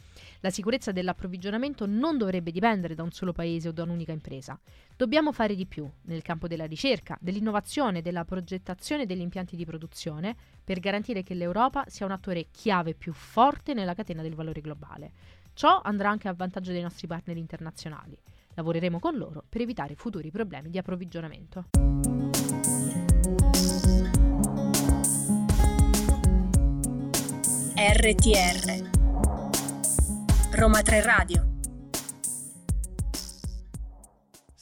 La 0.41 0.49
sicurezza 0.49 0.93
dell'approvvigionamento 0.93 1.85
non 1.85 2.17
dovrebbe 2.17 2.51
dipendere 2.51 2.95
da 2.95 3.03
un 3.03 3.11
solo 3.11 3.35
paese 3.35 3.69
o 3.69 3.73
da 3.73 3.83
un'unica 3.83 4.13
impresa. 4.13 4.59
Dobbiamo 4.97 5.31
fare 5.31 5.55
di 5.55 5.67
più 5.67 5.87
nel 6.05 6.23
campo 6.23 6.49
della 6.49 6.65
ricerca, 6.65 7.19
dell'innovazione, 7.21 8.01
della 8.01 8.25
progettazione 8.25 9.05
degli 9.05 9.21
impianti 9.21 9.57
di 9.57 9.67
produzione 9.67 10.35
per 10.65 10.81
garantire 10.81 11.23
che 11.23 11.35
l'Europa 11.35 11.85
sia 11.87 12.07
un 12.07 12.13
attore 12.13 12.47
chiave 12.51 12.95
più 12.95 13.13
forte 13.13 13.75
nella 13.75 13.93
catena 13.93 14.23
del 14.23 14.35
valore 14.35 14.63
globale. 14.63 15.13
Ciò 15.53 15.83
andrà 15.83 16.09
anche 16.09 16.29
a 16.29 16.35
vantaggio 16.35 16.73
dei 16.73 16.81
nostri 16.81 17.07
partner 17.07 17.37
internazionali. 17.37 18.17
Lavoreremo 18.57 18.99
con 18.99 19.17
loro 19.17 19.45
per 19.49 19.61
evitare 19.61 19.95
futuri 19.95 20.31
problemi 20.31 20.71
di 20.71 20.79
approvvigionamento. 20.79 21.67
RTR 27.77 28.91
Roma 30.53 30.81
3 30.81 31.03
Radio 31.03 31.56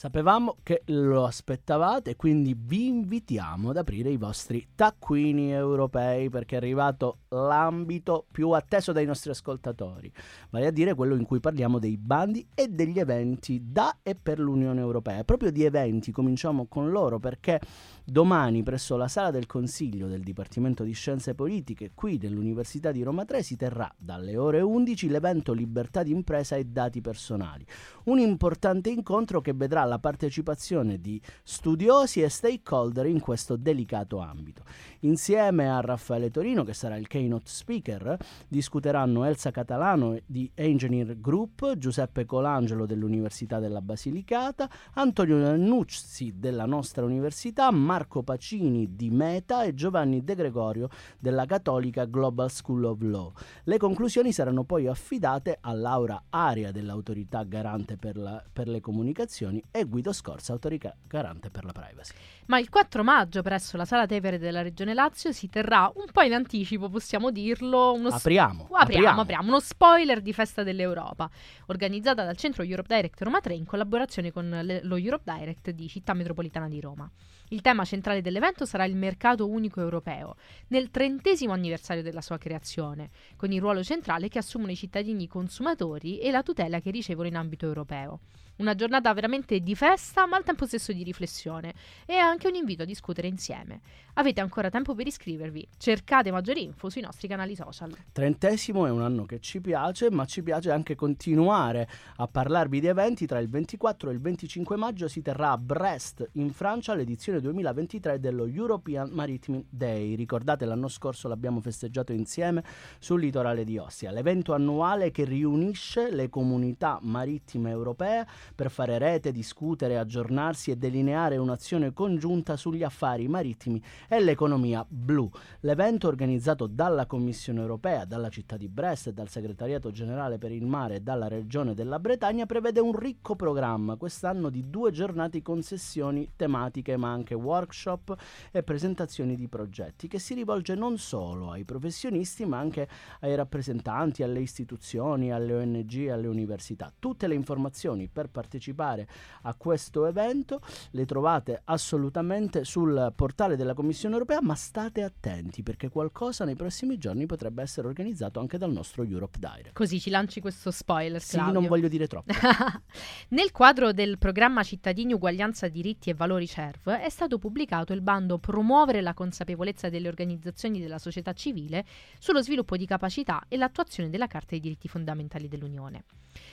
Sapevamo 0.05 0.59
che 0.62 0.83
lo 0.88 1.25
aspettavate, 1.25 2.14
quindi 2.14 2.55
vi 2.55 2.88
invitiamo 2.88 3.71
ad 3.71 3.79
aprire 3.79 4.11
i 4.11 4.19
vostri 4.19 4.69
taccuini 4.75 5.51
europei 5.51 6.29
perché 6.29 6.57
è 6.57 6.59
arrivato 6.59 7.21
l'ambito 7.29 8.27
più 8.31 8.51
atteso 8.51 8.93
dai 8.93 9.07
nostri 9.07 9.31
ascoltatori, 9.31 10.12
vale 10.51 10.67
a 10.67 10.71
dire 10.71 10.93
quello 10.93 11.14
in 11.14 11.25
cui 11.25 11.40
parliamo 11.40 11.79
dei 11.79 11.97
bandi 11.97 12.47
e 12.55 12.69
degli 12.69 12.99
eventi 12.99 13.62
da 13.64 14.01
e 14.03 14.14
per 14.14 14.40
l'Unione 14.40 14.79
Europea. 14.79 15.25
Proprio 15.25 15.51
di 15.51 15.64
eventi 15.64 16.12
cominciamo 16.12 16.67
con 16.67 16.90
loro 16.90 17.19
perché 17.19 17.59
domani 18.07 18.62
presso 18.62 18.97
la 18.97 19.09
sala 19.09 19.31
del 19.31 19.47
Consiglio 19.47 20.09
del 20.09 20.23
Dipartimento 20.23 20.85
di 20.85 20.93
Scienze 20.93 21.35
Politiche 21.35 21.93
qui 21.95 22.19
dell'Università 22.19 22.93
di 22.93 23.03
Roma 23.03 23.25
3 23.25 23.43
si 23.43 23.57
terrà 23.57 23.90
dalle 23.97 24.37
ore 24.37 24.61
11 24.61 25.09
l'evento 25.09 25.55
Libertà 25.55 26.03
di 26.03 26.11
impresa 26.11 26.57
e 26.57 26.64
dati 26.64 27.01
personali, 27.01 27.64
un 28.05 28.19
importante 28.19 28.90
incontro 28.90 29.40
che 29.40 29.55
vedrà 29.55 29.85
la 29.85 29.99
partecipazione 29.99 31.01
di 31.01 31.19
studiosi 31.43 32.21
e 32.21 32.29
stakeholder 32.29 33.07
in 33.07 33.21
questo 33.21 33.57
delicato 33.57 34.19
ambito. 34.19 34.64
Insieme 35.01 35.71
a 35.71 35.81
Raffaele 35.81 36.31
Torino, 36.31 36.62
che 36.62 36.75
sarà 36.75 36.97
il 36.97 37.07
keynote 37.07 37.47
speaker, 37.47 38.19
discuteranno 38.49 39.25
Elsa 39.25 39.51
Catalano 39.51 40.19
di 40.27 40.51
Engineer 40.55 41.19
Group, 41.21 41.79
Giuseppe 41.79 42.27
Colangelo 42.27 42.85
dell'Università 42.85 43.59
della 43.59 43.81
Basilicata, 43.81 44.69
Antonio 44.95 45.38
Nannuzzi 45.38 46.35
della 46.37 46.67
nostra 46.67 47.05
università, 47.05 47.71
Marco 47.95 48.25
Pacini 48.25 48.97
di 48.97 49.09
Meta 49.09 49.63
e 49.63 49.73
Giovanni 49.73 50.25
De 50.25 50.35
Gregorio 50.35 50.89
della 51.17 51.47
Cattolica 51.47 52.07
Global 52.07 52.51
School 52.51 52.83
of 52.83 53.01
Law. 53.03 53.33
Le 53.63 53.79
conclusioni 53.79 54.33
saranno 54.33 54.65
poi 54.65 54.89
affidate 54.89 55.59
a 55.61 55.73
Laura 55.73 56.25
Aria 56.29 56.73
dell'Autorità 56.73 57.45
Garante 57.45 57.97
per, 57.97 58.17
la, 58.17 58.43
per 58.53 58.67
le 58.67 58.81
Comunicazioni 58.81 59.63
e 59.71 59.85
Guido 59.85 60.13
Scorza, 60.13 60.53
autorità 60.53 60.93
garante 61.07 61.51
per 61.51 61.65
la 61.65 61.71
privacy. 61.71 62.13
Ma 62.47 62.59
il 62.59 62.69
4 62.69 63.03
maggio 63.03 63.41
presso 63.41 63.79
la 63.79 63.87
Sala 63.87 64.07
Tevere 64.07 64.39
della 64.39 64.61
Regione 64.61 64.93
Lazio 64.93 65.33
si 65.33 65.49
terrà 65.49 65.91
un 65.95 66.05
po' 66.13 66.21
in 66.23 66.35
anticipo, 66.35 66.91
possiamo 66.91 67.31
dirlo. 67.31 67.95
Uno 67.95 68.09
apriamo, 68.09 68.67
sp- 68.69 68.75
apriamo, 68.75 69.21
apriamo, 69.23 69.49
uno 69.49 69.61
spoiler 69.61 70.21
di 70.21 70.33
Festa 70.35 70.63
dell'Europa, 70.63 71.31
organizzata 71.67 72.23
dal 72.23 72.37
Centro 72.37 72.63
Europe 72.63 72.95
Direct 72.95 73.23
Roma 73.23 73.41
3 73.41 73.55
in 73.55 73.65
collaborazione 73.65 74.31
con 74.31 74.49
le- 74.63 74.83
lo 74.85 74.97
Europe 74.97 75.33
Direct 75.33 75.71
di 75.71 75.89
Città 75.89 76.13
Metropolitana 76.13 76.69
di 76.69 76.81
Roma. 76.81 77.11
Il 77.49 77.63
tema 77.63 77.85
centrale 77.85 78.21
dell'evento 78.21 78.67
sarà 78.67 78.85
il 78.85 78.97
mercato 78.97 79.49
unico 79.49 79.81
europeo, 79.81 80.37
nel 80.69 80.91
trentesimo 80.91 81.53
anniversario 81.53 82.03
della 82.03 82.21
sua 82.21 82.37
creazione, 82.37 83.11
con 83.37 83.53
il 83.53 83.61
ruolo 83.61 83.83
centrale 83.83 84.29
che 84.29 84.39
assumono 84.39 84.71
i 84.71 84.77
cittadini 84.77 85.27
consumatori 85.27 86.19
e 86.19 86.31
la 86.31 86.43
tutela 86.43 86.81
che 86.81 86.91
ricevono 86.91 87.29
in 87.29 87.37
ambito 87.37 87.65
europeo. 87.65 88.21
Una 88.57 88.77
giornata 88.77 89.12
veramente 89.12 89.59
di 89.59 89.75
festa, 89.75 90.27
ma 90.27 90.37
al 90.37 90.45
tempo 90.45 90.64
stesso 90.64 90.93
di 90.93 91.03
riflessione 91.03 91.75
e 92.07 92.14
anche 92.14 92.47
un 92.47 92.55
invito 92.55 92.83
a 92.83 92.87
discutere 92.87 93.27
insieme. 93.27 93.81
Avete 94.14 94.40
ancora 94.40 94.71
tempo 94.71 94.95
per 94.95 95.09
iscrivervi. 95.09 95.67
Cercate 95.77 96.31
maggiori 96.31 96.62
info 96.62 96.88
sui 96.88 97.01
nostri 97.01 97.27
canali 97.27 97.57
social. 97.57 97.93
Trentesimo 98.12 98.87
è 98.87 98.90
un 98.90 99.03
anno 99.03 99.25
che 99.25 99.40
ci 99.40 99.61
piace, 99.61 100.09
ma 100.09 100.25
ci 100.25 100.45
piace 100.45 100.71
anche 100.71 100.95
continuare 100.95 101.88
a 102.19 102.29
parlarvi 102.29 102.79
di 102.79 102.87
eventi. 102.87 103.27
Tra 103.27 103.40
il 103.40 103.49
24 103.49 104.11
e 104.11 104.12
il 104.12 104.21
25 104.21 104.77
maggio 104.77 105.09
si 105.09 105.21
terrà 105.21 105.51
a 105.51 105.59
Brest, 105.59 106.29
in 106.35 106.53
Francia, 106.53 106.95
l'edizione 106.95 107.40
2023 107.40 108.21
dello 108.21 108.47
European 108.47 109.11
Maritime 109.11 109.64
Day. 109.69 110.14
Ricordate, 110.14 110.64
l'anno 110.64 110.87
scorso 110.87 111.27
l'abbiamo 111.27 111.61
festeggiato 111.61 112.12
insieme 112.12 112.62
sul 113.01 113.19
litorale 113.19 113.64
di 113.64 113.79
Ostia. 113.79 114.12
L'evento 114.12 114.55
annuale 114.55 115.11
che 115.11 115.25
riunisce 115.25 116.12
le 116.12 116.29
comunità 116.29 117.01
marittime 117.03 117.71
europee 117.71 118.25
per 118.55 118.71
fare 118.71 118.99
rete, 118.99 119.33
discutere, 119.33 119.99
aggiornarsi 119.99 120.71
e 120.71 120.77
delineare 120.77 121.37
un'azione 121.37 121.93
congiunta 121.93 122.57
sugli 122.57 122.83
affari 122.83 123.29
marittimi 123.29 123.83
e 124.09 124.21
l'economia 124.21 124.85
blu. 124.89 125.31
L'evento 125.61 126.09
organizzato 126.09 126.67
dalla 126.67 127.07
Commissione 127.07 127.61
europea, 127.61 128.05
dalla 128.05 128.29
città 128.29 128.57
di 128.57 128.69
Brest, 128.69 129.11
dal 129.11 129.29
Segretariato 129.29 129.91
generale 129.91 130.39
per 130.39 130.53
il 130.53 130.67
mare 130.67 130.97
e 130.97 131.01
dalla 131.01 131.29
Regione 131.29 131.75
della 131.75 131.99
Bretagna 131.99 132.47
prevede 132.47 132.81
un 132.81 132.97
ricco 132.97 133.37
programma 133.37 133.97
quest'anno 133.97 134.51
di 134.51 134.69
due 134.69 134.91
giornate 134.91 135.43
con 135.43 135.63
sessioni 135.63 136.33
tematiche 136.37 136.97
ma 136.97 137.11
anche 137.11 137.35
workshop 137.35 138.17
e 138.51 138.63
presentazioni 138.63 139.37
di 139.37 139.49
progetti 139.49 140.09
che 140.09 140.19
si 140.19 140.35
rivolge 140.35 140.75
non 140.75 140.99
solo 140.99 141.51
ai 141.51 141.65
professionisti 141.65 142.45
ma 142.45 142.59
anche 142.59 142.89
ai 143.21 143.35
rappresentanti, 143.35 144.23
alle 144.23 144.41
istituzioni, 144.41 145.33
alle 145.33 145.55
ONG 145.55 146.09
alle 146.09 146.27
università. 146.27 146.93
Tutte 146.99 147.27
le 147.27 147.35
informazioni 147.35 148.09
per 148.09 148.31
partecipare 148.35 149.07
a 149.42 149.55
questo 149.55 150.07
evento 150.07 150.61
le 150.90 151.07
trovate 151.07 151.62
assolutamente 151.64 152.64
sul 152.64 153.12
portale 153.14 153.55
della 153.55 153.75
Commissione 153.75 154.14
europea, 154.14 154.42
ma 154.42 154.57
state 154.57 155.03
attenti 155.05 155.62
perché 155.62 155.88
qualcosa 155.88 156.44
nei 156.44 156.57
prossimi 156.57 156.99
giorni 156.99 157.27
potrebbe 157.27 157.62
essere 157.62 157.87
organizzato 157.87 158.40
anche 158.40 158.59
dal 158.59 158.73
nostro 158.73 159.05
Europe 159.05 159.38
Direct. 159.38 159.73
Così 159.73 160.01
ci 160.01 160.11
lanci 160.11 160.40
questo 160.40 160.73
spoiler. 160.73 161.23
Sì, 161.23 161.37
non 161.37 161.66
voglio 161.66 161.87
dire 161.87 162.09
troppo. 162.09 162.33
Nel 163.29 163.53
quadro 163.53 163.92
del 163.92 164.18
programma 164.18 164.64
Cittadini 164.64 165.12
Uguaglianza 165.12 165.68
Diritti 165.68 166.11
e 166.11 166.14
Valori 166.14 166.49
CERV 166.49 166.90
è 166.90 167.09
stato 167.09 167.38
pubblicato 167.38 167.92
il 167.92 168.01
bando 168.01 168.38
Promuovere 168.38 169.01
la 169.01 169.14
consapevolezza 169.14 169.88
delle 169.88 170.09
organizzazioni 170.09 170.81
della 170.81 170.99
società 170.99 171.33
civile 171.33 171.85
sullo 172.18 172.42
sviluppo 172.42 172.77
di 172.77 172.87
capacità 172.87 173.44
e 173.47 173.57
l'attuazione 173.57 174.11
della 174.11 174.27
Carta 174.27 174.49
dei 174.51 174.61
diritti 174.61 174.88
fondamentali 174.88 175.47
dell'Unione. 175.47 176.05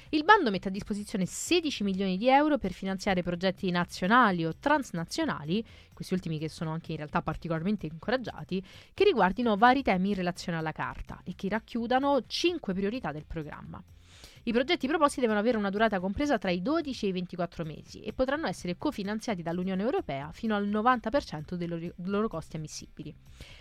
Il 0.10 0.24
bando 0.24 0.52
mette 0.52 0.68
a 0.68 0.72
disposizione 0.72 1.26
16 1.26 1.71
milioni 1.80 2.18
di 2.18 2.28
euro 2.30 2.58
per 2.58 2.74
finanziare 2.74 3.24
progetti 3.24 3.72
nazionali 3.72 4.46
o 4.46 4.54
transnazionali, 4.60 5.66
questi 5.94 6.14
ultimi 6.14 6.38
che 6.38 6.50
sono 6.50 6.72
anche 6.72 6.92
in 6.92 6.98
realtà 6.98 7.22
particolarmente 7.22 7.86
incoraggiati, 7.86 8.64
che 8.94 9.04
riguardino 9.04 9.56
vari 9.56 9.82
temi 9.82 10.10
in 10.10 10.16
relazione 10.16 10.58
alla 10.58 10.72
carta 10.72 11.22
e 11.24 11.34
che 11.36 11.50
racchiudano 11.50 12.24
5 12.28 12.74
priorità 12.74 13.12
del 13.12 13.26
programma. 13.26 13.82
I 14.44 14.54
progetti 14.54 14.88
proposti 14.88 15.22
devono 15.22 15.38
avere 15.38 15.58
una 15.58 15.70
durata 15.70 16.00
compresa 16.00 16.40
tra 16.40 16.50
i 16.50 16.64
12 16.64 17.06
e 17.06 17.10
i 17.10 17.12
24 17.12 17.64
mesi 17.64 18.02
e 18.02 18.12
potranno 18.12 18.48
essere 18.48 18.76
cofinanziati 18.76 19.44
dall'Unione 19.44 19.84
Europea 19.84 20.32
fino 20.32 20.56
al 20.56 20.68
90% 20.68 21.54
dei 21.54 21.68
loro, 21.68 21.94
loro 22.06 22.28
costi 22.28 22.56
ammissibili. 22.56 23.14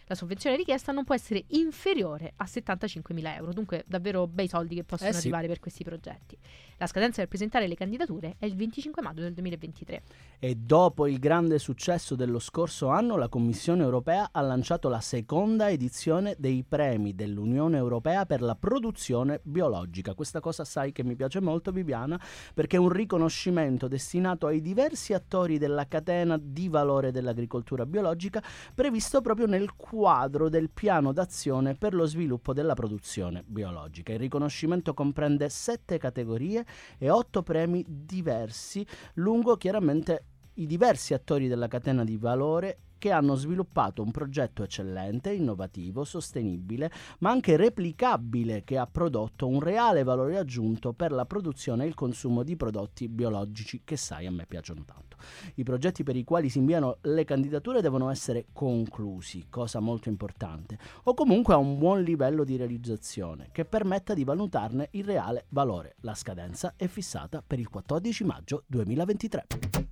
La 0.07 0.15
sovvenzione 0.15 0.57
richiesta 0.57 0.91
non 0.91 1.05
può 1.05 1.15
essere 1.15 1.45
inferiore 1.49 2.33
a 2.37 2.45
75.000 2.45 3.35
euro, 3.37 3.53
dunque 3.53 3.85
davvero 3.87 4.27
bei 4.27 4.49
soldi 4.49 4.75
che 4.75 4.85
possono 4.85 5.11
Eh 5.11 5.13
sì. 5.13 5.19
arrivare 5.19 5.49
per 5.49 5.61
questi 5.61 5.85
progetti. 5.85 6.39
La 6.79 6.87
scadenza 6.87 7.19
per 7.19 7.29
presentare 7.29 7.69
le 7.69 7.75
candidature 7.75 8.37
è 8.39 8.47
il 8.47 8.57
25 8.57 9.03
maggio 9.03 9.21
del 9.21 9.35
2023. 9.35 10.03
E 10.39 10.55
dopo 10.55 11.07
il 11.07 11.19
grande 11.19 11.59
successo 11.59 12.15
dello 12.15 12.39
scorso 12.39 12.89
anno, 12.89 13.17
la 13.17 13.29
Commissione 13.29 13.83
europea 13.83 14.31
ha 14.33 14.41
lanciato 14.41 14.89
la 14.89 15.01
seconda 15.01 15.69
edizione 15.69 16.37
dei 16.39 16.65
premi 16.67 17.15
dell'Unione 17.15 17.77
europea 17.77 18.25
per 18.25 18.41
la 18.41 18.55
produzione 18.55 19.41
biologica. 19.43 20.15
Questa 20.15 20.41
cosa 20.41 20.65
sai 20.71 20.93
che 20.93 21.03
mi 21.03 21.17
piace 21.17 21.41
molto, 21.41 21.73
Viviana, 21.73 22.19
perché 22.55 22.77
è 22.77 22.79
un 22.79 22.91
riconoscimento 22.91 23.89
destinato 23.89 24.47
ai 24.47 24.61
diversi 24.61 25.13
attori 25.13 25.59
della 25.59 25.89
catena 25.89 26.39
di 26.41 26.69
valore 26.69 27.11
dell'agricoltura 27.11 27.85
biologica, 27.85 28.41
previsto 28.73 29.21
proprio 29.21 29.47
nel 29.47 29.75
quadro 29.75 30.49
del 30.49 30.71
piano 30.71 31.13
d'azione 31.13 31.75
per 31.75 31.93
lo 31.93 32.07
sviluppo 32.07 32.53
della 32.53 32.75
produzione 32.75 33.43
biologica. 33.45 34.13
Il 34.13 34.21
riconoscimento 34.21 34.95
comprende 34.95 35.49
sette 35.49 35.99
categorie 35.99 36.65
e 36.99 37.11
otto 37.11 37.43
premi 37.43 37.85
diversi 37.89 38.87
lungo 39.15 39.57
chiaramente 39.57 40.25
i 40.55 40.67
diversi 40.67 41.15
attori 41.15 41.49
della 41.49 41.67
catena 41.67 42.05
di 42.05 42.17
valore 42.17 42.79
che 43.01 43.11
hanno 43.11 43.35
sviluppato 43.35 44.03
un 44.03 44.11
progetto 44.11 44.63
eccellente, 44.63 45.33
innovativo, 45.33 46.05
sostenibile, 46.05 46.93
ma 47.21 47.31
anche 47.31 47.57
replicabile 47.57 48.63
che 48.63 48.77
ha 48.77 48.87
prodotto 48.87 49.49
un 49.49 49.59
reale 49.59 50.03
valore 50.03 50.37
aggiunto 50.37 50.93
per 50.93 51.11
la 51.11 51.25
produzione 51.25 51.85
e 51.85 51.87
il 51.89 51.95
consumo 51.95 52.43
di 52.43 52.57
prodotti 52.57 53.09
biologici 53.09 53.81
che 53.83 53.97
sai 53.97 54.27
a 54.27 54.31
me 54.31 54.45
piacciono 54.47 54.85
tanto. 54.85 55.17
I 55.55 55.63
progetti 55.63 56.03
per 56.03 56.15
i 56.15 56.25
quali 56.25 56.51
si 56.51 56.59
inviano 56.59 56.99
le 57.01 57.25
candidature 57.25 57.81
devono 57.81 58.11
essere 58.11 58.47
conclusi, 58.53 59.47
cosa 59.49 59.81
molto 59.81 60.11
importante, 60.11 60.79
o 61.05 61.15
comunque 61.15 61.55
a 61.55 61.59
un 61.59 61.79
buon 61.79 62.03
livello 62.03 62.45
di 62.45 62.57
realizzazione 62.57 63.49
che 63.51 63.65
permetta 63.65 64.13
di 64.13 64.25
valutarne 64.25 64.89
il 64.93 65.05
reale 65.05 65.47
valore. 65.49 65.97
La 66.01 66.15
scadenza 66.15 66.75
è 66.77 66.87
fissata 66.87 67.43
per 67.47 67.59
il 67.59 67.71
14 67.71 68.25
maggio 68.25 68.65
2023. 68.67 69.90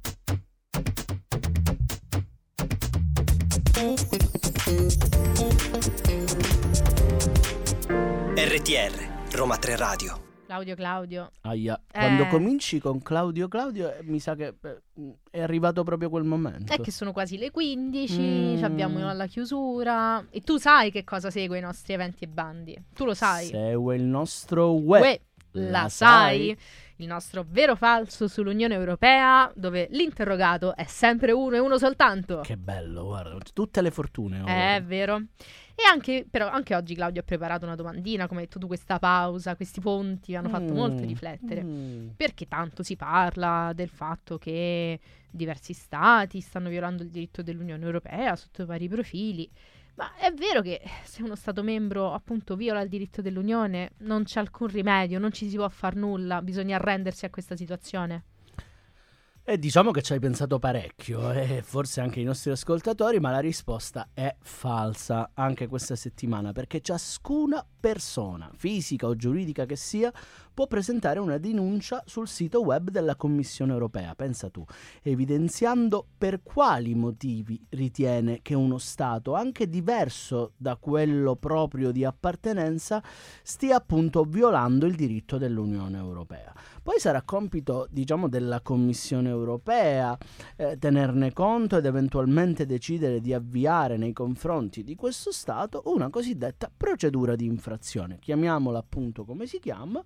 RTR, 8.35 9.37
Roma 9.37 9.57
3 9.57 9.77
Radio. 9.77 10.27
Claudio 10.47 10.75
Claudio, 10.75 11.31
Aia. 11.43 11.81
Quando 11.93 12.23
Eh. 12.25 12.29
cominci 12.29 12.81
con 12.81 13.01
Claudio 13.03 13.47
Claudio, 13.47 13.93
eh, 13.95 13.99
mi 14.03 14.19
sa 14.19 14.35
che 14.35 14.55
eh, 14.63 14.83
è 15.31 15.41
arrivato 15.43 15.85
proprio 15.85 16.09
quel 16.09 16.25
momento. 16.25 16.73
È 16.73 16.81
che 16.81 16.91
sono 16.91 17.13
quasi 17.13 17.37
le 17.39 17.51
15, 17.53 18.19
Mm. 18.21 18.57
ci 18.57 18.65
abbiamo 18.65 19.13
la 19.13 19.27
chiusura. 19.27 20.25
E 20.31 20.41
tu 20.41 20.57
sai 20.57 20.91
che 20.91 21.05
cosa 21.05 21.31
segue 21.31 21.59
i 21.59 21.61
nostri 21.61 21.93
eventi 21.93 22.25
e 22.25 22.29
bandi. 22.29 22.77
Tu 22.95 23.05
lo 23.05 23.15
sai. 23.15 23.47
Segue 23.47 23.95
il 23.95 24.03
nostro 24.05 24.71
web. 24.73 25.03
Uè, 25.03 25.21
la 25.53 25.89
sai? 25.89 26.57
Il 27.01 27.07
nostro 27.07 27.45
vero 27.49 27.77
falso 27.77 28.27
sull'Unione 28.27 28.75
Europea, 28.75 29.51
dove 29.55 29.87
l'interrogato 29.93 30.75
è 30.75 30.85
sempre 30.85 31.31
uno 31.31 31.55
e 31.55 31.59
uno 31.61 31.79
soltanto. 31.79 32.41
Che 32.41 32.57
bello, 32.57 33.05
guarda, 33.05 33.39
tutte 33.53 33.81
le 33.83 33.91
fortune. 33.93 34.41
oh. 34.41 34.47
È 34.47 34.83
vero. 34.85 35.17
E 35.77 35.83
anche, 35.89 36.27
però, 36.29 36.49
anche 36.49 36.75
oggi 36.75 36.97
Claudio 36.97 37.21
ha 37.21 37.25
preparato 37.25 37.65
una 37.65 37.77
domandina, 37.77 38.27
come 38.27 38.41
hai 38.41 38.47
detto 38.47 38.59
tu, 38.59 38.67
questa 38.67 38.99
pausa, 38.99 39.55
questi 39.55 39.81
ponti 39.81 40.35
hanno 40.35 40.49
fatto 40.49 40.73
Mm, 40.73 40.77
molto 40.77 41.05
riflettere. 41.05 41.63
mm. 41.63 42.09
Perché 42.17 42.49
tanto 42.49 42.83
si 42.83 42.97
parla 42.97 43.71
del 43.77 43.89
fatto 43.89 44.39
che 44.39 44.99
diversi 45.31 45.75
stati 45.75 46.41
stanno 46.41 46.69
violando 46.69 47.05
il 47.05 47.11
diritto 47.11 47.43
dell'Unione 47.43 47.85
Europea 47.85 48.35
sotto 48.35 48.67
vari 48.67 48.89
profili. 48.89 49.49
Ma 49.99 50.15
è 50.15 50.33
vero 50.33 50.63
che 50.63 50.81
se 51.03 51.25
uno 51.25 51.35
Stato 51.35 51.65
membro 51.65 52.13
appunto 52.13 52.55
viola 52.55 52.81
il 52.83 52.89
diritto 52.89 53.21
dell'Unione 53.21 53.95
non 53.99 54.23
c'è 54.23 54.39
alcun 54.39 54.69
rimedio, 54.69 55.19
non 55.19 55.33
ci 55.33 55.51
si 55.51 55.57
può 55.57 55.69
far 55.69 55.97
nulla, 55.97 56.41
bisogna 56.41 56.77
arrendersi 56.77 57.25
a 57.25 57.31
questa 57.31 57.57
situazione. 57.57 58.23
E 59.43 59.59
diciamo 59.59 59.91
che 59.91 60.03
ci 60.03 60.13
hai 60.13 60.21
pensato 60.21 60.61
parecchio, 60.61 61.33
e 61.33 61.63
forse 61.63 62.01
anche 62.01 62.21
i 62.21 62.23
nostri 62.23 62.53
ascoltatori, 62.53 63.19
ma 63.19 63.33
la 63.33 63.41
risposta 63.41 64.11
è 64.15 64.37
falsa 64.41 65.31
anche 65.35 65.67
questa 65.67 65.97
settimana, 65.97 66.53
perché 66.53 66.81
ciascuna 66.81 67.67
persona, 67.81 68.53
fisica 68.55 69.09
o 69.09 69.17
giuridica 69.17 69.65
che 69.65 69.75
sia, 69.75 70.13
può 70.59 70.67
presentare 70.67 71.21
una 71.21 71.39
denuncia 71.39 72.03
sul 72.05 72.27
sito 72.27 72.63
web 72.63 72.91
della 72.91 73.15
Commissione 73.15 73.73
europea, 73.73 74.17
pensa 74.17 74.51
tu, 74.51 74.65
evidenziando 75.03 76.05
per 76.19 76.43
quali 76.43 76.97
motivi 76.97 77.65
ritiene 77.69 78.41
che 78.43 78.55
uno 78.55 78.79
Stato, 78.79 79.35
anche 79.35 79.69
diverso 79.69 80.55
da 80.57 80.75
quello 80.75 81.37
proprio 81.37 81.93
di 81.93 82.05
appartenenza, 82.05 83.01
stia 83.41 83.77
appunto 83.77 84.25
violando 84.25 84.87
il 84.87 84.97
diritto 84.97 85.39
dell'Unione 85.39 85.97
Europea. 85.97 86.53
Poi 86.83 86.99
sarà 86.99 87.23
compito, 87.23 87.87
diciamo, 87.89 88.29
della 88.29 88.61
Commissione 88.61 89.29
europea 89.29 90.19
eh, 90.57 90.77
tenerne 90.77 91.33
conto 91.33 91.77
ed 91.77 91.85
eventualmente 91.85 92.67
decidere 92.67 93.21
di 93.21 93.33
avviare 93.33 93.97
nei 93.97 94.13
confronti 94.13 94.83
di 94.83 94.97
questo 94.97 95.31
Stato 95.31 95.83
una 95.85 96.11
cosiddetta 96.11 96.69
procedura 96.75 97.37
di 97.37 97.45
infrazione, 97.45 98.19
chiamiamola 98.19 98.79
appunto 98.79 99.25
come 99.25 99.47
si 99.47 99.61
chiama, 99.61 100.03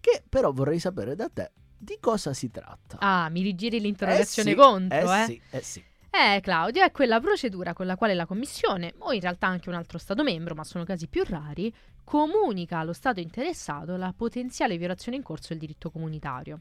che 0.00 0.22
però 0.28 0.52
vorrei 0.52 0.78
sapere 0.78 1.14
da 1.14 1.28
te 1.28 1.50
di 1.76 1.96
cosa 2.00 2.34
si 2.34 2.50
tratta. 2.50 2.98
Ah, 2.98 3.28
mi 3.30 3.42
rigiri 3.42 3.80
l'interrogazione 3.80 4.50
Eh 4.50 4.54
sì, 4.54 4.58
contro, 4.58 5.12
eh 5.12 5.20
eh? 5.20 5.24
sì, 5.24 5.40
eh 5.50 5.62
sì. 5.62 5.84
Eh, 6.10 6.40
Claudio, 6.40 6.82
è 6.82 6.90
quella 6.90 7.20
procedura 7.20 7.72
con 7.72 7.86
la 7.86 7.96
quale 7.96 8.14
la 8.14 8.26
Commissione, 8.26 8.94
o 8.98 9.12
in 9.12 9.20
realtà 9.20 9.46
anche 9.46 9.68
un 9.68 9.76
altro 9.76 9.96
Stato 9.96 10.22
membro, 10.22 10.54
ma 10.54 10.64
sono 10.64 10.84
casi 10.84 11.06
più 11.06 11.22
rari, 11.24 11.72
comunica 12.04 12.78
allo 12.78 12.92
Stato 12.92 13.20
interessato 13.20 13.96
la 13.96 14.12
potenziale 14.14 14.76
violazione 14.76 15.16
in 15.16 15.22
corso 15.22 15.48
del 15.50 15.58
diritto 15.58 15.90
comunitario. 15.90 16.60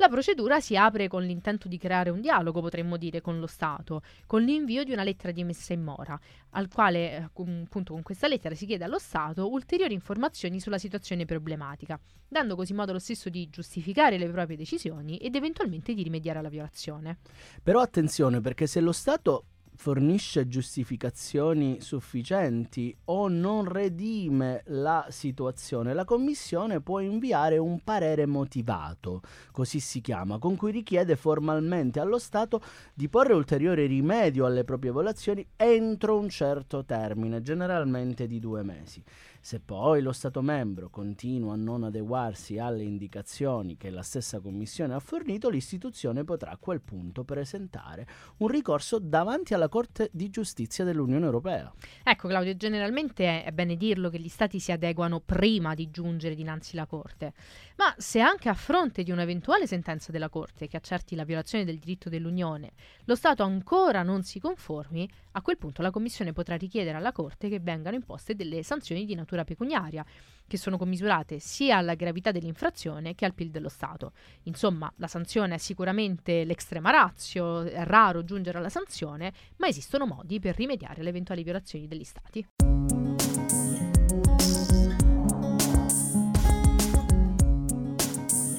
La 0.00 0.08
procedura 0.08 0.60
si 0.60 0.78
apre 0.78 1.08
con 1.08 1.22
l'intento 1.22 1.68
di 1.68 1.76
creare 1.76 2.08
un 2.08 2.22
dialogo, 2.22 2.62
potremmo 2.62 2.96
dire, 2.96 3.20
con 3.20 3.38
lo 3.38 3.46
Stato, 3.46 4.00
con 4.26 4.40
l'invio 4.40 4.82
di 4.82 4.92
una 4.92 5.02
lettera 5.02 5.30
di 5.30 5.44
messa 5.44 5.74
in 5.74 5.82
mora, 5.82 6.18
al 6.52 6.68
quale, 6.72 7.12
eh, 7.12 7.16
appunto, 7.16 7.92
con 7.92 8.02
questa 8.02 8.26
lettera 8.26 8.54
si 8.54 8.64
chiede 8.64 8.84
allo 8.84 8.98
Stato 8.98 9.50
ulteriori 9.50 9.92
informazioni 9.92 10.58
sulla 10.58 10.78
situazione 10.78 11.26
problematica, 11.26 12.00
dando 12.26 12.56
così 12.56 12.72
modo 12.72 12.92
lo 12.92 12.98
stesso 12.98 13.28
di 13.28 13.50
giustificare 13.50 14.16
le 14.16 14.30
proprie 14.30 14.56
decisioni 14.56 15.18
ed 15.18 15.34
eventualmente 15.34 15.92
di 15.92 16.02
rimediare 16.02 16.38
alla 16.38 16.48
violazione. 16.48 17.18
Però 17.62 17.80
attenzione 17.80 18.40
perché 18.40 18.66
se 18.66 18.80
lo 18.80 18.92
Stato 18.92 19.48
fornisce 19.80 20.46
giustificazioni 20.46 21.80
sufficienti 21.80 22.94
o 23.06 23.28
non 23.28 23.64
redime 23.64 24.62
la 24.66 25.06
situazione, 25.08 25.94
la 25.94 26.04
Commissione 26.04 26.82
può 26.82 27.00
inviare 27.00 27.56
un 27.56 27.82
parere 27.82 28.26
motivato, 28.26 29.22
così 29.50 29.80
si 29.80 30.02
chiama, 30.02 30.36
con 30.36 30.56
cui 30.56 30.70
richiede 30.70 31.16
formalmente 31.16 31.98
allo 31.98 32.18
Stato 32.18 32.60
di 32.92 33.08
porre 33.08 33.32
ulteriore 33.32 33.86
rimedio 33.86 34.44
alle 34.44 34.64
proprie 34.64 34.92
violazioni 34.92 35.46
entro 35.56 36.18
un 36.18 36.28
certo 36.28 36.84
termine, 36.84 37.40
generalmente 37.40 38.26
di 38.26 38.38
due 38.38 38.62
mesi. 38.62 39.02
Se 39.42 39.58
poi 39.58 40.02
lo 40.02 40.12
Stato 40.12 40.42
membro 40.42 40.90
continua 40.90 41.54
a 41.54 41.56
non 41.56 41.82
adeguarsi 41.82 42.58
alle 42.58 42.82
indicazioni 42.82 43.78
che 43.78 43.88
la 43.88 44.02
stessa 44.02 44.38
Commissione 44.38 44.92
ha 44.92 45.00
fornito, 45.00 45.48
l'istituzione 45.48 46.24
potrà 46.24 46.50
a 46.50 46.58
quel 46.58 46.82
punto 46.82 47.24
presentare 47.24 48.06
un 48.38 48.48
ricorso 48.48 48.98
davanti 48.98 49.54
alla 49.54 49.70
Corte 49.70 50.10
di 50.12 50.28
giustizia 50.28 50.84
dell'Unione 50.84 51.24
Europea. 51.24 51.72
Ecco 52.04 52.28
Claudio, 52.28 52.54
generalmente 52.54 53.42
è, 53.42 53.50
bene 53.50 53.76
dirlo 53.76 54.10
che 54.10 54.20
gli 54.20 54.28
stati 54.28 54.60
si 54.60 54.72
adeguano 54.72 55.20
prima 55.20 55.72
di 55.74 55.90
giungere 55.90 56.34
dinanzi 56.34 56.76
alla 56.76 56.86
Corte, 56.86 57.32
ma 57.76 57.94
se 57.96 58.20
anche 58.20 58.50
a 58.50 58.54
fronte 58.54 59.02
di 59.02 59.10
un'eventuale 59.10 59.66
sentenza 59.66 60.12
della 60.12 60.28
Corte 60.28 60.68
che 60.68 60.76
accerti 60.76 61.16
la 61.16 61.24
violazione 61.24 61.64
del 61.64 61.78
diritto 61.78 62.10
dell'Unione, 62.10 62.72
lo 63.04 63.14
Stato 63.14 63.42
ancora 63.42 64.02
non 64.02 64.22
si 64.22 64.38
conformi, 64.38 65.08
a 65.32 65.42
quel 65.42 65.58
punto 65.58 65.82
la 65.82 65.90
Commissione 65.90 66.32
potrà 66.32 66.56
richiedere 66.56 66.96
alla 66.96 67.12
Corte 67.12 67.48
che 67.48 67.60
vengano 67.60 67.96
imposte 67.96 68.34
delle 68.34 68.62
sanzioni 68.62 69.04
di 69.04 69.14
natura 69.14 69.44
pecuniaria, 69.44 70.04
che 70.46 70.56
sono 70.56 70.76
commisurate 70.76 71.38
sia 71.38 71.76
alla 71.76 71.94
gravità 71.94 72.32
dell'infrazione 72.32 73.14
che 73.14 73.24
al 73.24 73.34
PIL 73.34 73.50
dello 73.50 73.68
Stato. 73.68 74.12
Insomma, 74.44 74.92
la 74.96 75.06
sanzione 75.06 75.54
è 75.54 75.58
sicuramente 75.58 76.44
l'extrema 76.44 76.90
ratio, 76.90 77.62
è 77.62 77.84
raro 77.84 78.24
giungere 78.24 78.58
alla 78.58 78.68
sanzione, 78.68 79.32
ma 79.58 79.68
esistono 79.68 80.06
modi 80.06 80.40
per 80.40 80.56
rimediare 80.56 81.00
alle 81.00 81.10
eventuali 81.10 81.42
violazioni 81.42 81.86
degli 81.86 82.04
Stati. 82.04 82.46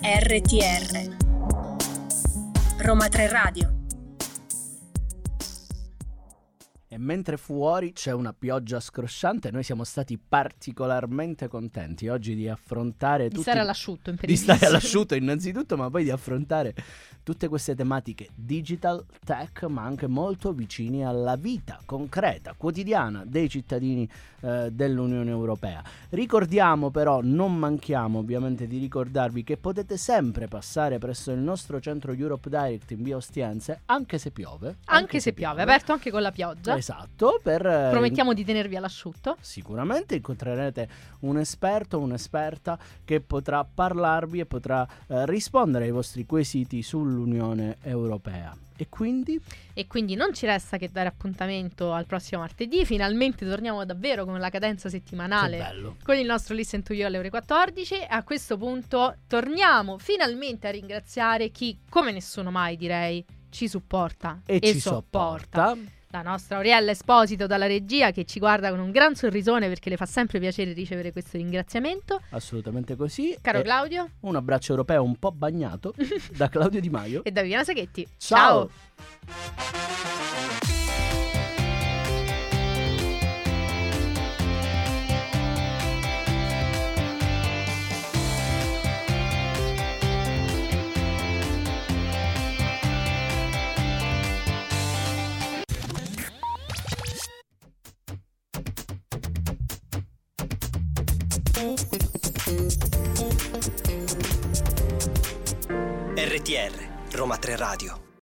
RTR 0.03 1.17
Roma 2.77 3.07
3 3.07 3.27
Radio 3.27 3.80
E 6.93 6.97
mentre 6.97 7.37
fuori 7.37 7.93
c'è 7.93 8.11
una 8.11 8.33
pioggia 8.33 8.81
scrosciante, 8.81 9.49
noi 9.49 9.63
siamo 9.63 9.85
stati 9.85 10.17
particolarmente 10.17 11.47
contenti 11.47 12.09
oggi 12.09 12.35
di 12.35 12.49
affrontare 12.49 13.29
Di 13.29 13.35
tutti 13.35 13.43
stare 13.43 13.59
all'asciutto, 13.59 14.09
in 14.09 14.17
di 14.19 14.35
stare 14.35 14.65
all'asciutto 14.65 15.15
innanzitutto, 15.15 15.77
ma 15.77 15.89
poi 15.89 16.03
di 16.03 16.09
affrontare 16.09 16.75
tutte 17.23 17.47
queste 17.47 17.75
tematiche 17.75 18.27
digital, 18.35 19.05
tech, 19.23 19.63
ma 19.69 19.83
anche 19.83 20.07
molto 20.07 20.51
vicini 20.51 21.05
alla 21.05 21.37
vita 21.37 21.79
concreta, 21.85 22.55
quotidiana 22.57 23.23
dei 23.25 23.47
cittadini 23.47 24.09
eh, 24.41 24.69
dell'Unione 24.69 25.29
Europea. 25.29 25.81
Ricordiamo 26.09 26.91
però, 26.91 27.21
non 27.23 27.55
manchiamo 27.55 28.19
ovviamente 28.19 28.67
di 28.67 28.79
ricordarvi 28.79 29.43
che 29.45 29.55
potete 29.55 29.95
sempre 29.95 30.49
passare 30.49 30.97
presso 30.97 31.31
il 31.31 31.39
nostro 31.39 31.79
centro 31.79 32.11
Europe 32.11 32.49
Direct 32.49 32.91
in 32.91 33.01
via 33.01 33.15
Ostiense, 33.15 33.83
anche 33.85 34.17
se 34.17 34.31
piove. 34.31 34.79
Anche 34.87 35.21
se 35.21 35.31
piove, 35.31 35.61
aperto 35.61 35.93
anche 35.93 36.11
con 36.11 36.21
la 36.21 36.31
pioggia. 36.31 36.79
Esatto, 36.81 37.39
per... 37.43 37.63
eh, 37.63 37.89
Promettiamo 37.91 38.33
di 38.33 38.43
tenervi 38.43 38.75
all'asciutto. 38.75 39.37
Sicuramente 39.39 40.15
incontrerete 40.15 40.89
un 41.19 41.37
esperto, 41.37 41.99
un'esperta 41.99 42.77
che 43.05 43.21
potrà 43.21 43.63
parlarvi 43.63 44.39
e 44.39 44.45
potrà 44.47 44.87
eh, 45.07 45.27
rispondere 45.27 45.85
ai 45.85 45.91
vostri 45.91 46.25
quesiti 46.25 46.81
sull'Unione 46.81 47.77
Europea. 47.83 48.57
E 48.75 48.89
quindi 48.89 49.39
E 49.75 49.85
quindi 49.85 50.15
non 50.15 50.33
ci 50.33 50.47
resta 50.47 50.77
che 50.77 50.89
dare 50.91 51.07
appuntamento 51.07 51.93
al 51.93 52.07
prossimo 52.07 52.41
martedì. 52.41 52.83
Finalmente 52.83 53.45
torniamo 53.45 53.85
davvero 53.85 54.25
con 54.25 54.39
la 54.39 54.49
cadenza 54.49 54.89
settimanale. 54.89 55.95
Con 56.03 56.17
il 56.17 56.25
nostro 56.25 56.55
Listen 56.55 56.81
to 56.81 56.93
You 56.93 57.05
alle 57.05 57.19
ore 57.19 57.29
14. 57.29 57.93
E 57.93 58.07
a 58.09 58.23
questo 58.23 58.57
punto 58.57 59.17
torniamo 59.27 59.99
finalmente 59.99 60.67
a 60.67 60.71
ringraziare 60.71 61.49
chi, 61.49 61.77
come 61.87 62.11
nessuno 62.11 62.49
mai 62.49 62.75
direi, 62.75 63.23
ci 63.51 63.67
supporta 63.67 64.41
E, 64.47 64.59
ci 64.63 64.79
sopporta. 64.79 65.77
La 66.13 66.21
nostra 66.21 66.57
Auriella 66.57 66.91
Esposito 66.91 67.47
dalla 67.47 67.67
regia 67.67 68.11
che 68.11 68.25
ci 68.25 68.39
guarda 68.39 68.69
con 68.69 68.79
un 68.79 68.91
gran 68.91 69.15
sorrisone 69.15 69.69
perché 69.69 69.89
le 69.89 69.95
fa 69.95 70.05
sempre 70.05 70.39
piacere 70.39 70.73
ricevere 70.73 71.11
questo 71.13 71.37
ringraziamento. 71.37 72.21
Assolutamente 72.31 72.95
così. 72.97 73.37
Caro 73.41 73.59
E 73.59 73.61
Claudio 73.63 74.09
un 74.21 74.35
abbraccio 74.35 74.71
europeo 74.71 75.03
un 75.03 75.15
po' 75.17 75.31
bagnato 75.31 75.93
da 76.35 76.49
Claudio 76.49 76.81
Di 76.81 76.89
Maio. 76.89 77.23
e 77.23 77.31
da 77.31 77.41
Viviana 77.41 77.63
Saghetti. 77.63 78.05
Ciao. 78.17 78.69
RTR 106.15 106.73
Roma 107.11 107.37
3 107.37 107.55
Radio. 107.55 108.10